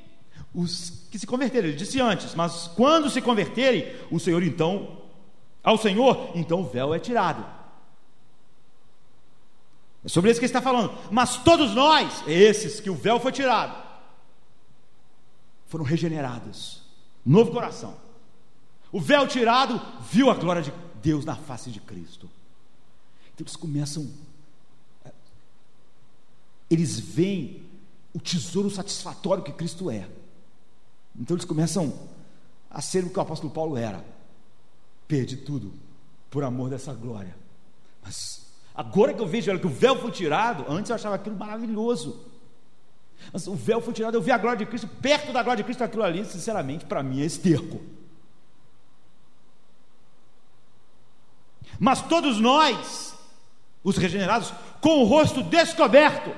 [0.53, 5.03] Os que se converterem, ele disse antes, mas quando se converterem, o Senhor então,
[5.63, 7.45] ao Senhor, então o véu é tirado.
[10.03, 10.97] É sobre isso que ele está falando.
[11.11, 13.81] Mas todos nós, esses que o véu foi tirado,
[15.67, 16.81] foram regenerados.
[17.25, 17.95] Novo coração.
[18.91, 19.81] O véu tirado
[20.11, 22.29] viu a glória de Deus na face de Cristo.
[23.33, 24.11] Então eles começam.
[26.69, 27.63] Eles veem
[28.13, 30.07] o tesouro satisfatório que Cristo é.
[31.17, 31.93] Então eles começam
[32.69, 34.03] a ser o que o apóstolo Paulo era.
[35.07, 35.73] Perdi tudo
[36.29, 37.35] por amor dessa glória.
[38.03, 38.42] Mas
[38.75, 42.25] Agora que eu vejo que o véu foi tirado, antes eu achava aquilo maravilhoso.
[43.31, 45.63] Mas o véu foi tirado, eu vi a glória de Cristo, perto da glória de
[45.63, 47.81] Cristo, aquilo ali, sinceramente, para mim é esterco.
[51.79, 53.15] Mas todos nós,
[53.83, 56.31] os regenerados, com o rosto descoberto,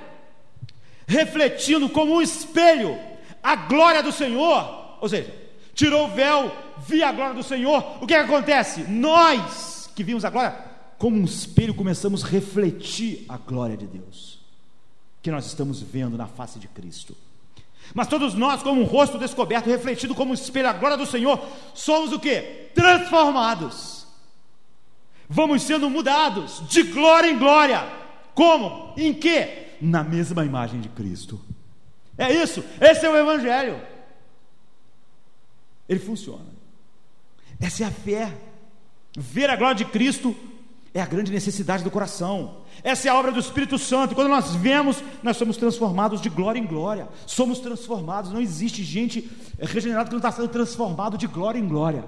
[1.08, 2.98] refletindo como um espelho
[3.42, 5.34] a glória do Senhor, ou seja,
[5.74, 8.82] tirou o véu, vi a glória do Senhor, o que, é que acontece?
[8.84, 14.40] Nós que vimos a glória, como um espelho, começamos a refletir a glória de Deus,
[15.22, 17.16] que nós estamos vendo na face de Cristo.
[17.94, 21.40] Mas todos nós, como um rosto descoberto, refletido como um espelho a glória do Senhor,
[21.74, 22.42] somos o que?
[22.74, 24.06] Transformados.
[25.30, 27.88] Vamos sendo mudados de glória em glória.
[28.34, 28.94] Como?
[28.98, 29.66] Em que?
[29.82, 31.40] Na mesma imagem de Cristo.
[32.18, 33.82] É isso, esse é o Evangelho.
[35.88, 36.46] Ele funciona.
[37.60, 38.36] Essa é a fé.
[39.16, 40.36] Ver a glória de Cristo
[40.96, 42.62] é a grande necessidade do coração.
[42.82, 44.16] Essa é a obra do Espírito Santo.
[44.16, 47.10] Quando nós vemos, nós somos transformados de glória em glória.
[47.28, 48.32] Somos transformados.
[48.32, 49.30] Não existe gente
[49.60, 52.06] regenerada que não está sendo transformado de glória em glória.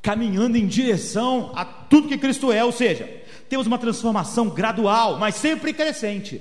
[0.00, 5.34] Caminhando em direção a tudo que Cristo é, ou seja, temos uma transformação gradual, mas
[5.34, 6.40] sempre crescente.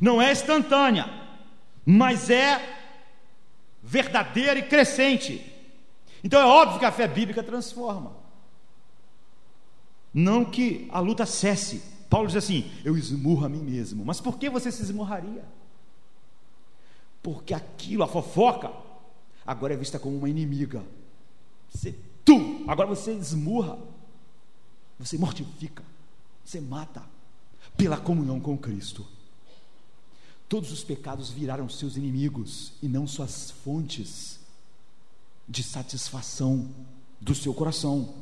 [0.00, 1.10] Não é instantânea,
[1.84, 2.62] mas é
[3.82, 5.53] verdadeira e crescente.
[6.24, 8.16] Então é óbvio que a fé bíblica transforma.
[10.12, 11.82] Não que a luta cesse.
[12.08, 14.02] Paulo diz assim: eu esmurro a mim mesmo.
[14.06, 15.44] Mas por que você se esmurraria?
[17.22, 18.72] Porque aquilo, a fofoca,
[19.46, 20.82] agora é vista como uma inimiga.
[21.70, 21.94] Você,
[22.24, 23.78] tu, agora você esmurra,
[24.98, 25.82] você mortifica,
[26.42, 27.02] você mata
[27.76, 29.06] pela comunhão com Cristo.
[30.48, 34.43] Todos os pecados viraram seus inimigos e não suas fontes
[35.48, 36.68] de satisfação
[37.20, 38.14] do seu coração.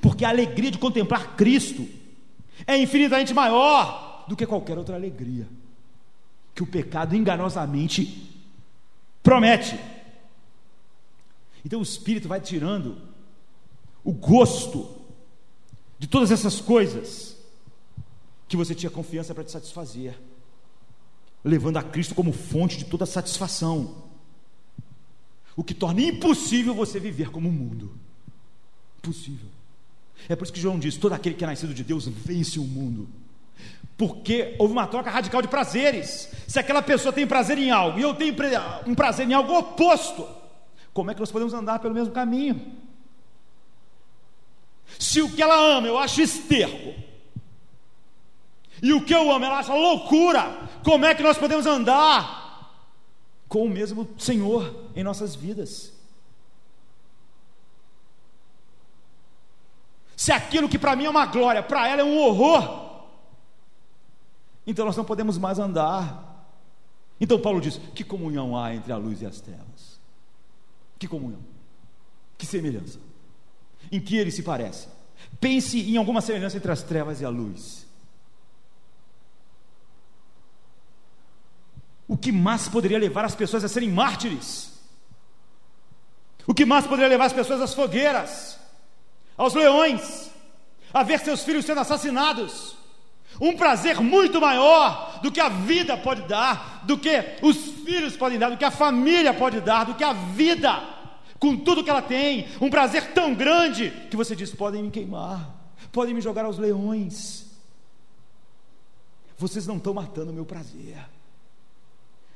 [0.00, 1.86] Porque a alegria de contemplar Cristo
[2.66, 5.46] é infinitamente maior do que qualquer outra alegria
[6.54, 8.30] que o pecado enganosamente
[9.22, 9.78] promete.
[11.64, 12.96] Então o Espírito vai tirando
[14.04, 15.02] o gosto
[15.98, 17.36] de todas essas coisas
[18.46, 20.16] que você tinha confiança para te satisfazer,
[21.42, 24.03] levando a Cristo como fonte de toda satisfação,
[25.56, 27.96] o que torna impossível você viver como o mundo.
[28.98, 29.48] Impossível.
[30.28, 32.64] É por isso que João diz: todo aquele que é nascido de Deus vence o
[32.64, 33.08] mundo.
[33.96, 36.28] Porque houve uma troca radical de prazeres.
[36.48, 38.34] Se aquela pessoa tem prazer em algo e eu tenho
[38.86, 40.26] um prazer em algo oposto,
[40.92, 42.60] como é que nós podemos andar pelo mesmo caminho?
[44.98, 46.94] Se o que ela ama eu acho esterco,
[48.82, 52.43] e o que eu amo ela acha loucura, como é que nós podemos andar
[53.54, 55.92] com o mesmo Senhor em nossas vidas?
[60.16, 63.04] Se aquilo que para mim é uma glória, para ela é um horror,
[64.66, 66.48] então nós não podemos mais andar.
[67.20, 70.00] Então Paulo diz: que comunhão há entre a luz e as trevas?
[70.98, 71.38] Que comunhão?
[72.36, 72.98] Que semelhança?
[73.92, 74.88] Em que ele se parece?
[75.40, 77.83] Pense em alguma semelhança entre as trevas e a luz.
[82.06, 84.72] O que mais poderia levar as pessoas a serem mártires?
[86.46, 88.58] O que mais poderia levar as pessoas às fogueiras,
[89.36, 90.30] aos leões,
[90.92, 92.76] a ver seus filhos sendo assassinados?
[93.40, 98.38] Um prazer muito maior do que a vida pode dar, do que os filhos podem
[98.38, 100.94] dar, do que a família pode dar, do que a vida
[101.44, 105.54] com tudo que ela tem, um prazer tão grande que você diz: podem me queimar,
[105.92, 107.44] podem me jogar aos leões.
[109.36, 110.96] Vocês não estão matando o meu prazer,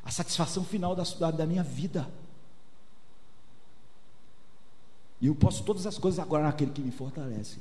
[0.09, 2.09] a satisfação final da, da minha vida.
[5.21, 7.59] E eu posso todas as coisas agora naquele que me fortalece.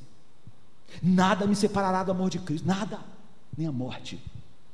[1.03, 3.01] Nada me separará do amor de Cristo, nada,
[3.57, 4.23] nem a morte,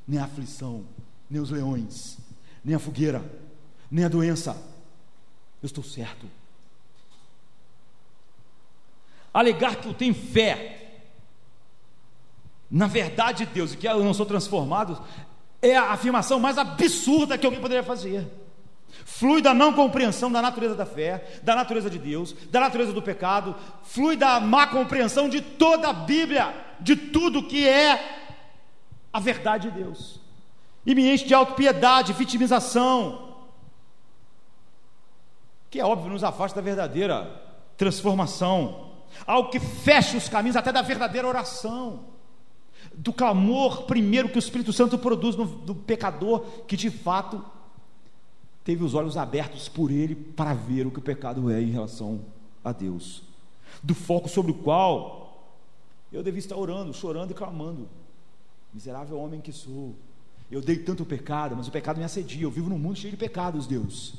[0.08, 0.86] nem a aflição,
[1.28, 2.20] nem os leões,
[2.64, 3.24] nem a fogueira,
[3.90, 4.56] nem a doença.
[5.60, 6.28] Eu estou certo
[9.34, 10.80] alegar que eu tenho fé
[12.70, 15.02] na verdade de Deus e que eu não sou transformado,
[15.64, 18.28] é a afirmação mais absurda que alguém poderia fazer.
[19.06, 23.02] Flui da não compreensão da natureza da fé, da natureza de Deus, da natureza do
[23.02, 28.28] pecado, flui da má compreensão de toda a Bíblia, de tudo que é
[29.12, 30.20] a verdade de Deus.
[30.86, 33.38] E me enche de autopiedade, vitimização,
[35.72, 37.42] que é óbvio nos afasta da verdadeira
[37.78, 38.92] transformação
[39.26, 42.13] algo que feche os caminhos até da verdadeira oração,
[42.96, 47.44] do clamor primeiro que o Espírito Santo produz no, do pecador que de fato
[48.64, 52.22] teve os olhos abertos por ele para ver o que o pecado é em relação
[52.64, 53.24] a Deus,
[53.82, 55.52] do foco sobre o qual
[56.12, 57.90] eu devia estar orando, chorando e clamando,
[58.74, 59.96] miserável homem que sou.
[60.52, 62.44] Eu dei tanto pecado, mas o pecado me assedia.
[62.44, 64.14] Eu vivo num mundo cheio de pecados, Deus.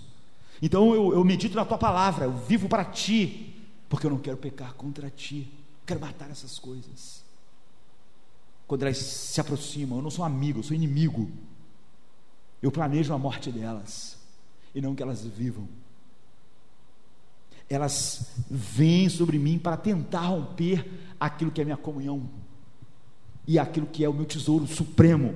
[0.61, 3.55] Então eu, eu medito na tua palavra, eu vivo para ti
[3.89, 5.49] porque eu não quero pecar contra ti,
[5.87, 7.24] quero matar essas coisas.
[8.75, 11.31] Quando elas se aproximam, eu não sou amigo, eu sou inimigo.
[12.61, 14.19] Eu planejo a morte delas
[14.75, 15.69] e não que elas vivam.
[17.71, 22.29] Elas vêm sobre mim para tentar romper aquilo que é minha comunhão
[23.47, 25.33] e aquilo que é o meu tesouro supremo.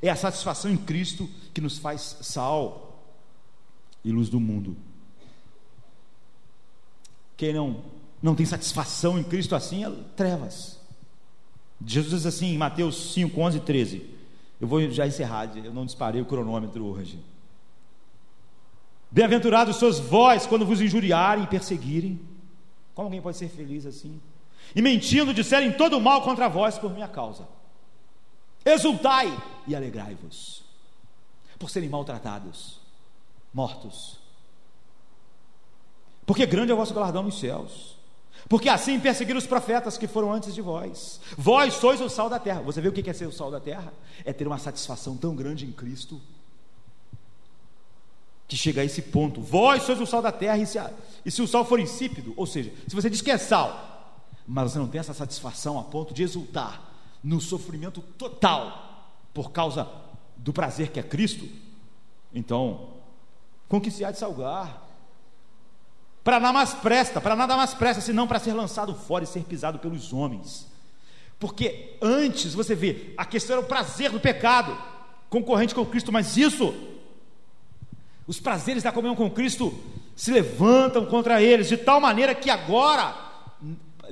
[0.00, 3.02] É a satisfação em Cristo que nos faz sal
[4.04, 4.76] e luz do mundo.
[7.36, 7.82] Quem não,
[8.22, 10.77] não tem satisfação em Cristo assim é trevas.
[11.84, 14.10] Jesus diz assim em Mateus 5, 11 e 13.
[14.60, 17.18] Eu vou já encerrar, eu não disparei o cronômetro hoje.
[19.10, 22.20] Bem-aventurados sois vós quando vos injuriarem e perseguirem.
[22.94, 24.20] Como alguém pode ser feliz assim?
[24.74, 27.48] E mentindo disserem todo o mal contra vós por minha causa.
[28.64, 29.34] Exultai
[29.66, 30.64] e alegrai-vos,
[31.58, 32.80] por serem maltratados,
[33.54, 34.18] mortos,
[36.28, 37.96] porque grande é o vosso galardão nos céus.
[38.48, 41.20] Porque assim perseguiram os profetas que foram antes de vós.
[41.36, 42.62] Vós sois o sal da terra.
[42.62, 43.92] Você vê o que é ser o sal da terra?
[44.24, 46.20] É ter uma satisfação tão grande em Cristo
[48.48, 49.42] que chega a esse ponto.
[49.42, 50.78] Vós sois o sal da terra, e se,
[51.24, 54.72] e se o sal for insípido, ou seja, se você diz que é sal, mas
[54.72, 56.82] você não tem essa satisfação a ponto de exultar
[57.22, 59.86] no sofrimento total por causa
[60.34, 61.46] do prazer que é Cristo,
[62.32, 62.94] então,
[63.68, 64.87] com que se há de salgar?
[66.28, 69.44] Para nada mais presta, para nada mais presta, senão para ser lançado fora e ser
[69.44, 70.66] pisado pelos homens.
[71.38, 74.76] Porque antes, você vê, a questão era o prazer do pecado,
[75.30, 76.74] concorrente com Cristo, mas isso,
[78.26, 79.74] os prazeres da comunhão com Cristo
[80.14, 83.16] se levantam contra eles, de tal maneira que agora,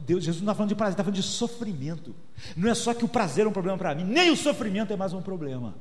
[0.00, 2.16] Deus, Jesus não está falando de prazer, está falando de sofrimento.
[2.56, 4.96] Não é só que o prazer é um problema para mim, nem o sofrimento é
[4.96, 5.74] mais um problema.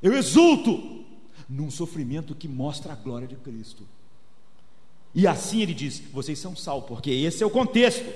[0.00, 1.04] Eu exulto
[1.48, 3.97] num sofrimento que mostra a glória de Cristo.
[5.18, 8.08] E assim ele diz: vocês são sal, porque esse é o contexto.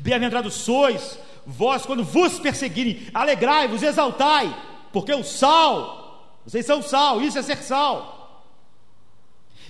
[0.00, 1.16] Bem-aventurados sois,
[1.46, 4.52] vós, quando vos perseguirem, alegrai-vos, exaltai,
[4.92, 8.44] porque o sal, vocês são sal, isso é ser sal.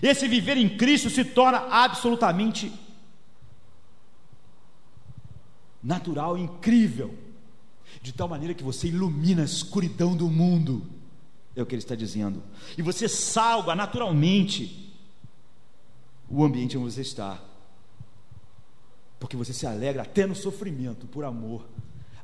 [0.01, 2.73] Esse viver em Cristo se torna absolutamente
[5.83, 7.15] natural, incrível,
[8.01, 10.87] de tal maneira que você ilumina a escuridão do mundo,
[11.55, 12.43] é o que ele está dizendo,
[12.79, 14.82] e você salga naturalmente
[16.33, 17.39] o ambiente onde você está,
[19.21, 21.67] porque você se alegra até no sofrimento, por amor,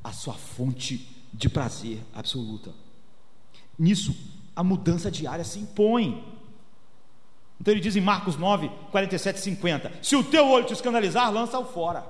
[0.02, 2.72] a sua fonte de prazer absoluta.
[3.78, 4.16] Nisso,
[4.56, 6.24] a mudança diária se impõe.
[7.60, 11.30] Então ele diz em Marcos 9, 47 e 50: Se o teu olho te escandalizar,
[11.30, 12.04] lança-o fora.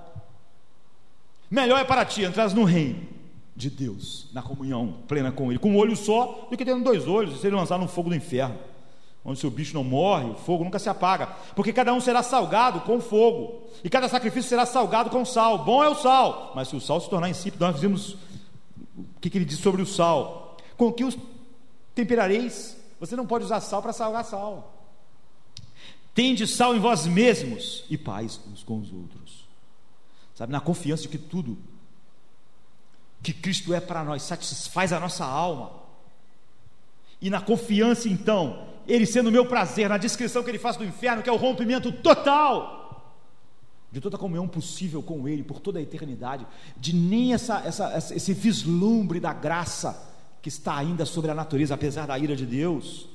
[1.51, 3.07] Melhor é para ti entrar no reino
[3.57, 7.09] de Deus, na comunhão plena com Ele, com um olho só, do que tendo dois
[7.09, 8.57] olhos e ser lançado no fogo do inferno,
[9.29, 12.81] onde seu bicho não morre, o fogo nunca se apaga, porque cada um será salgado
[12.81, 15.64] com fogo, e cada sacrifício será salgado com sal.
[15.64, 18.14] Bom é o sal, mas se o sal se tornar insípido, nós vimos
[18.97, 21.16] o que, que ele diz sobre o sal: com que os
[21.95, 22.76] temperareis?
[22.99, 24.74] Você não pode usar sal para salgar sal.
[26.14, 29.47] Tende sal em vós mesmos e paz uns com os outros.
[30.35, 31.59] Sabe, na confiança de que tudo
[33.22, 35.70] que Cristo é para nós satisfaz a nossa alma.
[37.20, 40.84] E na confiança, então, Ele sendo o meu prazer, na descrição que Ele faz do
[40.84, 43.14] inferno, que é o rompimento total.
[43.93, 48.32] De toda comunhão possível com Ele por toda a eternidade, de nem essa, essa, esse
[48.32, 50.09] vislumbre da graça
[50.41, 53.07] que está ainda sobre a natureza, apesar da ira de Deus.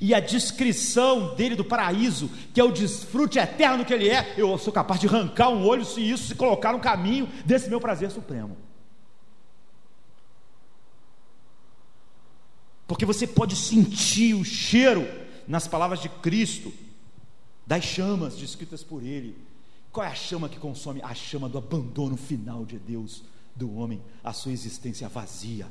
[0.00, 4.58] E a descrição dele do paraíso, que é o desfrute eterno que ele é, eu
[4.58, 8.10] sou capaz de arrancar um olho se isso se colocar no caminho desse meu prazer
[8.10, 8.56] supremo.
[12.86, 15.06] Porque você pode sentir o cheiro
[15.50, 16.72] nas palavras de Cristo,
[17.66, 19.36] das chamas descritas por ele.
[19.92, 21.02] Qual é a chama que consome?
[21.02, 23.22] A chama do abandono final de Deus,
[23.54, 25.66] do homem, a sua existência vazia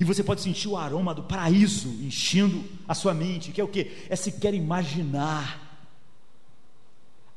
[0.00, 3.68] e você pode sentir o aroma do paraíso enchendo a sua mente, que é o
[3.68, 4.06] que?
[4.08, 5.66] É sequer imaginar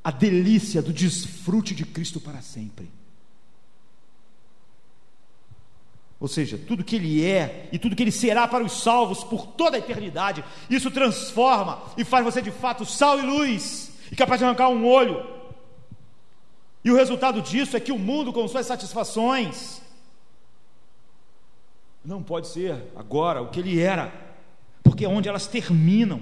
[0.03, 2.89] a delícia do desfrute de Cristo para sempre.
[6.21, 9.47] Ou seja, tudo que Ele é e tudo que Ele será para os salvos por
[9.47, 14.39] toda a eternidade, isso transforma e faz você de fato sal e luz, e capaz
[14.39, 15.25] de arrancar um olho.
[16.85, 19.81] E o resultado disso é que o mundo, com suas satisfações,
[22.05, 24.13] não pode ser agora o que ele era,
[24.83, 26.21] porque é onde elas terminam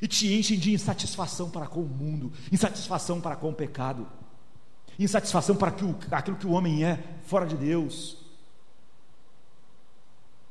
[0.00, 4.06] e te enchem de insatisfação para com o mundo, insatisfação para com o pecado,
[4.96, 5.74] insatisfação para
[6.12, 8.17] aquilo que o homem é fora de Deus.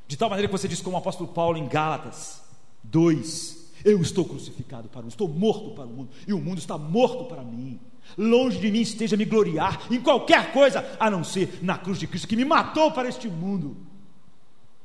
[0.08, 2.42] De tal maneira que você diz como o apóstolo Paulo em Gálatas
[2.84, 6.60] 2: Eu estou crucificado para o mundo, estou morto para o mundo, e o mundo
[6.60, 7.80] está morto para mim.
[8.18, 12.08] Longe de mim esteja me gloriar em qualquer coisa, a não ser na cruz de
[12.08, 13.76] Cristo, que me matou para este mundo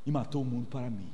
[0.05, 1.09] e matou o mundo para mim.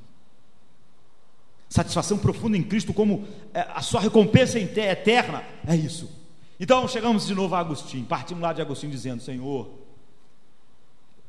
[1.69, 6.11] Satisfação profunda em Cristo, como é, a sua recompensa eterna, é isso.
[6.59, 9.71] Então chegamos de novo a Agostinho, partimos lá de Agostinho dizendo: Senhor,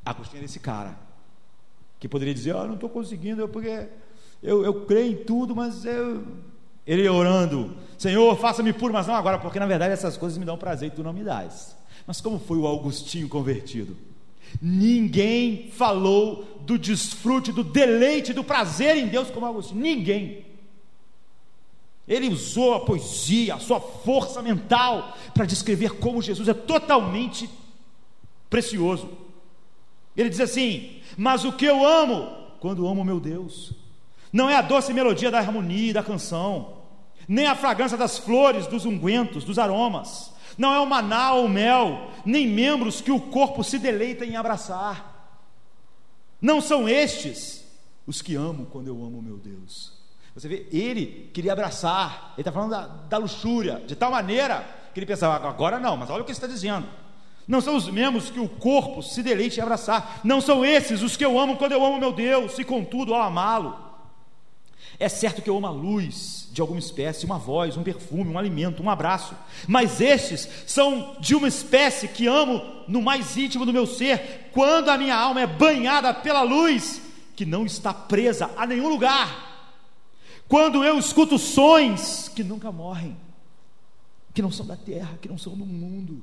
[0.05, 0.97] Agostinho era esse cara,
[1.99, 3.87] que poderia dizer: Eu não estou conseguindo, porque
[4.41, 6.23] eu, eu creio em tudo, mas eu.
[6.87, 10.57] Ele orando: Senhor, faça-me puro, mas não agora, porque na verdade essas coisas me dão
[10.57, 11.75] prazer e tu não me dás.
[12.07, 13.95] Mas como foi o Augustinho convertido?
[14.61, 19.81] Ninguém falou do desfrute, do deleite, do prazer em Deus como Agostinho.
[19.81, 20.45] Ninguém.
[22.07, 27.47] Ele usou a poesia, a sua força mental para descrever como Jesus é totalmente
[28.49, 29.07] precioso.
[30.19, 32.27] Ele diz assim: Mas o que eu amo,
[32.59, 33.71] quando amo meu Deus,
[34.33, 36.79] não é a doce melodia da harmonia e da canção,
[37.25, 41.49] nem a fragrância das flores, dos ungüentos, dos aromas, não é o maná ou o
[41.49, 45.39] mel, nem membros que o corpo se deleita em abraçar.
[46.41, 47.65] Não são estes
[48.05, 49.97] os que amo quando eu amo meu Deus.
[50.35, 54.99] Você vê, ele queria abraçar, ele está falando da, da, luxúria, de tal maneira que
[54.99, 56.87] ele pensava, agora não, mas olha o que ele está dizendo.
[57.49, 61.17] Não são os membros que o corpo se deleite em abraçar, não são esses os
[61.17, 63.75] que eu amo quando eu amo meu Deus, e contudo ao amá-lo.
[64.99, 68.37] É certo que eu amo a luz, de alguma espécie, uma voz, um perfume, um
[68.37, 69.33] alimento, um abraço.
[69.67, 74.89] Mas estes são de uma espécie que amo no mais íntimo do meu ser, quando
[74.89, 77.01] a minha alma é banhada pela luz
[77.35, 79.73] que não está presa a nenhum lugar.
[80.47, 83.17] Quando eu escuto sons que nunca morrem,
[84.35, 86.21] que não são da terra, que não são do mundo.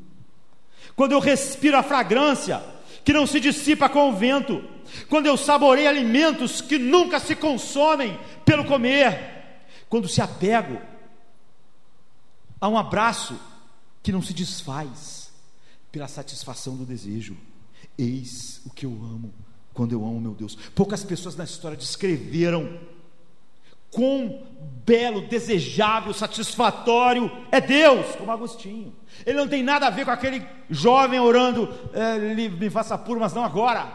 [0.96, 2.62] Quando eu respiro a fragrância
[3.04, 4.64] que não se dissipa com o vento.
[5.08, 9.34] Quando eu saboreio alimentos que nunca se consomem pelo comer
[9.88, 10.80] quando se apego
[12.60, 13.38] Há um abraço
[14.02, 15.30] que não se desfaz
[15.92, 17.36] pela satisfação do desejo.
[17.98, 19.32] Eis o que eu amo
[19.74, 20.56] quando eu amo meu Deus.
[20.74, 22.80] Poucas pessoas na história descreveram
[23.90, 24.46] quão
[24.84, 28.94] belo, desejável, satisfatório é Deus, como Agostinho.
[29.24, 33.32] Ele não tem nada a ver com aquele jovem orando, é, me faça puro, mas
[33.32, 33.86] não agora.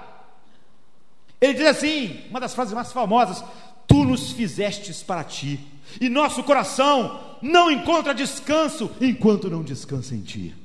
[1.40, 3.44] Ele diz assim, uma das frases mais famosas:
[3.88, 5.60] Tu nos fizestes para ti,
[6.00, 10.56] e nosso coração não encontra descanso enquanto não descansa em ti,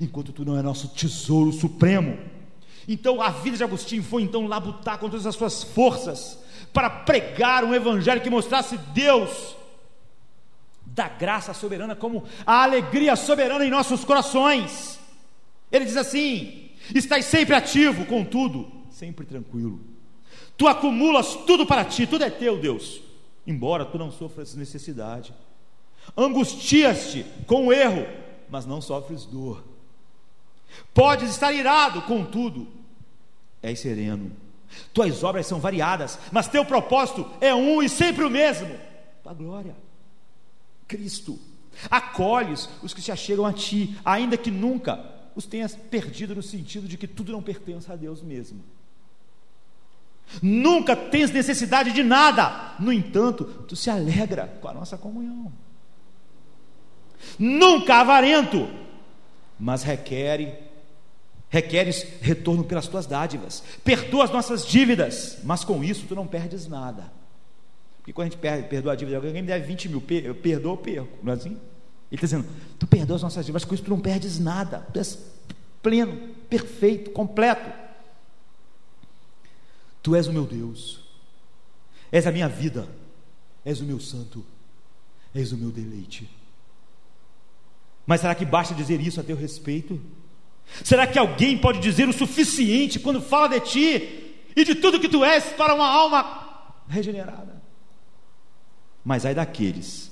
[0.00, 2.18] enquanto tu não é nosso tesouro supremo.
[2.88, 6.38] Então a vida de Agostinho foi então labutar com todas as suas forças
[6.72, 9.56] para pregar um evangelho que mostrasse Deus
[10.96, 14.98] da graça soberana como a alegria soberana em nossos corações.
[15.70, 19.78] Ele diz assim: Estás sempre ativo, contudo, sempre tranquilo.
[20.56, 23.02] Tu acumulas tudo para ti, tudo é teu, Deus,
[23.46, 25.34] embora tu não sofras necessidade.
[26.16, 28.06] Angustias-te com o erro,
[28.48, 29.62] mas não sofres dor.
[30.94, 32.66] Podes estar irado, contudo,
[33.62, 34.32] és sereno.
[34.94, 38.74] Tuas obras são variadas, mas teu propósito é um e sempre o mesmo:
[39.22, 39.85] tua glória.
[40.86, 41.38] Cristo.
[41.90, 45.04] Acolhes os que se achegam a ti, ainda que nunca
[45.34, 48.64] os tenhas perdido no sentido de que tudo não pertence a Deus mesmo.
[50.42, 55.52] Nunca tens necessidade de nada, no entanto, tu se alegra com a nossa comunhão.
[57.38, 58.68] Nunca avarento,
[59.58, 60.66] mas requer
[61.48, 63.62] requeres retorno pelas tuas dádivas.
[63.84, 67.10] Perdoa as nossas dívidas, mas com isso tu não perdes nada.
[68.06, 70.32] Porque quando a gente perde, perdoa a dívida de alguém, me deve 20 mil, eu
[70.36, 71.50] perdoo ou perco, não é assim?
[71.50, 71.58] Ele
[72.12, 72.46] está dizendo,
[72.78, 75.18] tu perdoa as nossas dívidas, mas com isso tu não perdes nada, tu és
[75.82, 76.16] pleno,
[76.48, 77.68] perfeito, completo.
[80.04, 81.00] Tu és o meu Deus,
[82.12, 82.88] és a minha vida,
[83.64, 84.46] és o meu santo,
[85.34, 86.30] és o meu deleite.
[88.06, 90.00] Mas será que basta dizer isso a teu respeito?
[90.84, 95.08] Será que alguém pode dizer o suficiente quando fala de ti e de tudo que
[95.08, 97.55] tu és para uma alma regenerada?
[99.06, 100.10] Mas ai daqueles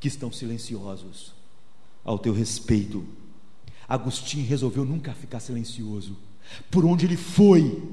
[0.00, 1.32] que estão silenciosos
[2.02, 3.06] ao teu respeito.
[3.88, 6.16] Agostinho resolveu nunca ficar silencioso.
[6.72, 7.88] Por onde ele foi,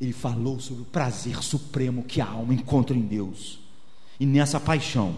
[0.00, 3.60] ele falou sobre o prazer supremo que a alma encontra em Deus.
[4.18, 5.16] E nessa paixão,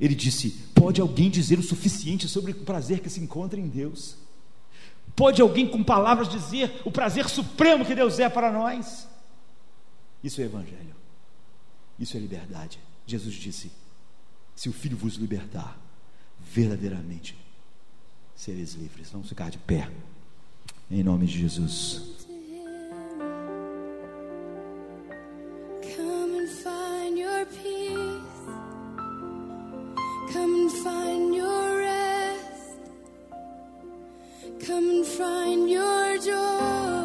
[0.00, 4.16] ele disse: Pode alguém dizer o suficiente sobre o prazer que se encontra em Deus?
[5.16, 9.08] Pode alguém com palavras dizer o prazer supremo que Deus é para nós?
[10.22, 10.94] Isso é Evangelho,
[11.98, 12.78] isso é liberdade.
[13.06, 13.72] Jesus disse:
[14.54, 15.78] Se o Filho vos libertar,
[16.38, 17.36] verdadeiramente
[18.34, 19.10] sereis livres.
[19.10, 19.90] Vamos ficar de pé,
[20.90, 22.16] em nome de Jesus.
[34.66, 36.95] Come and find your joy.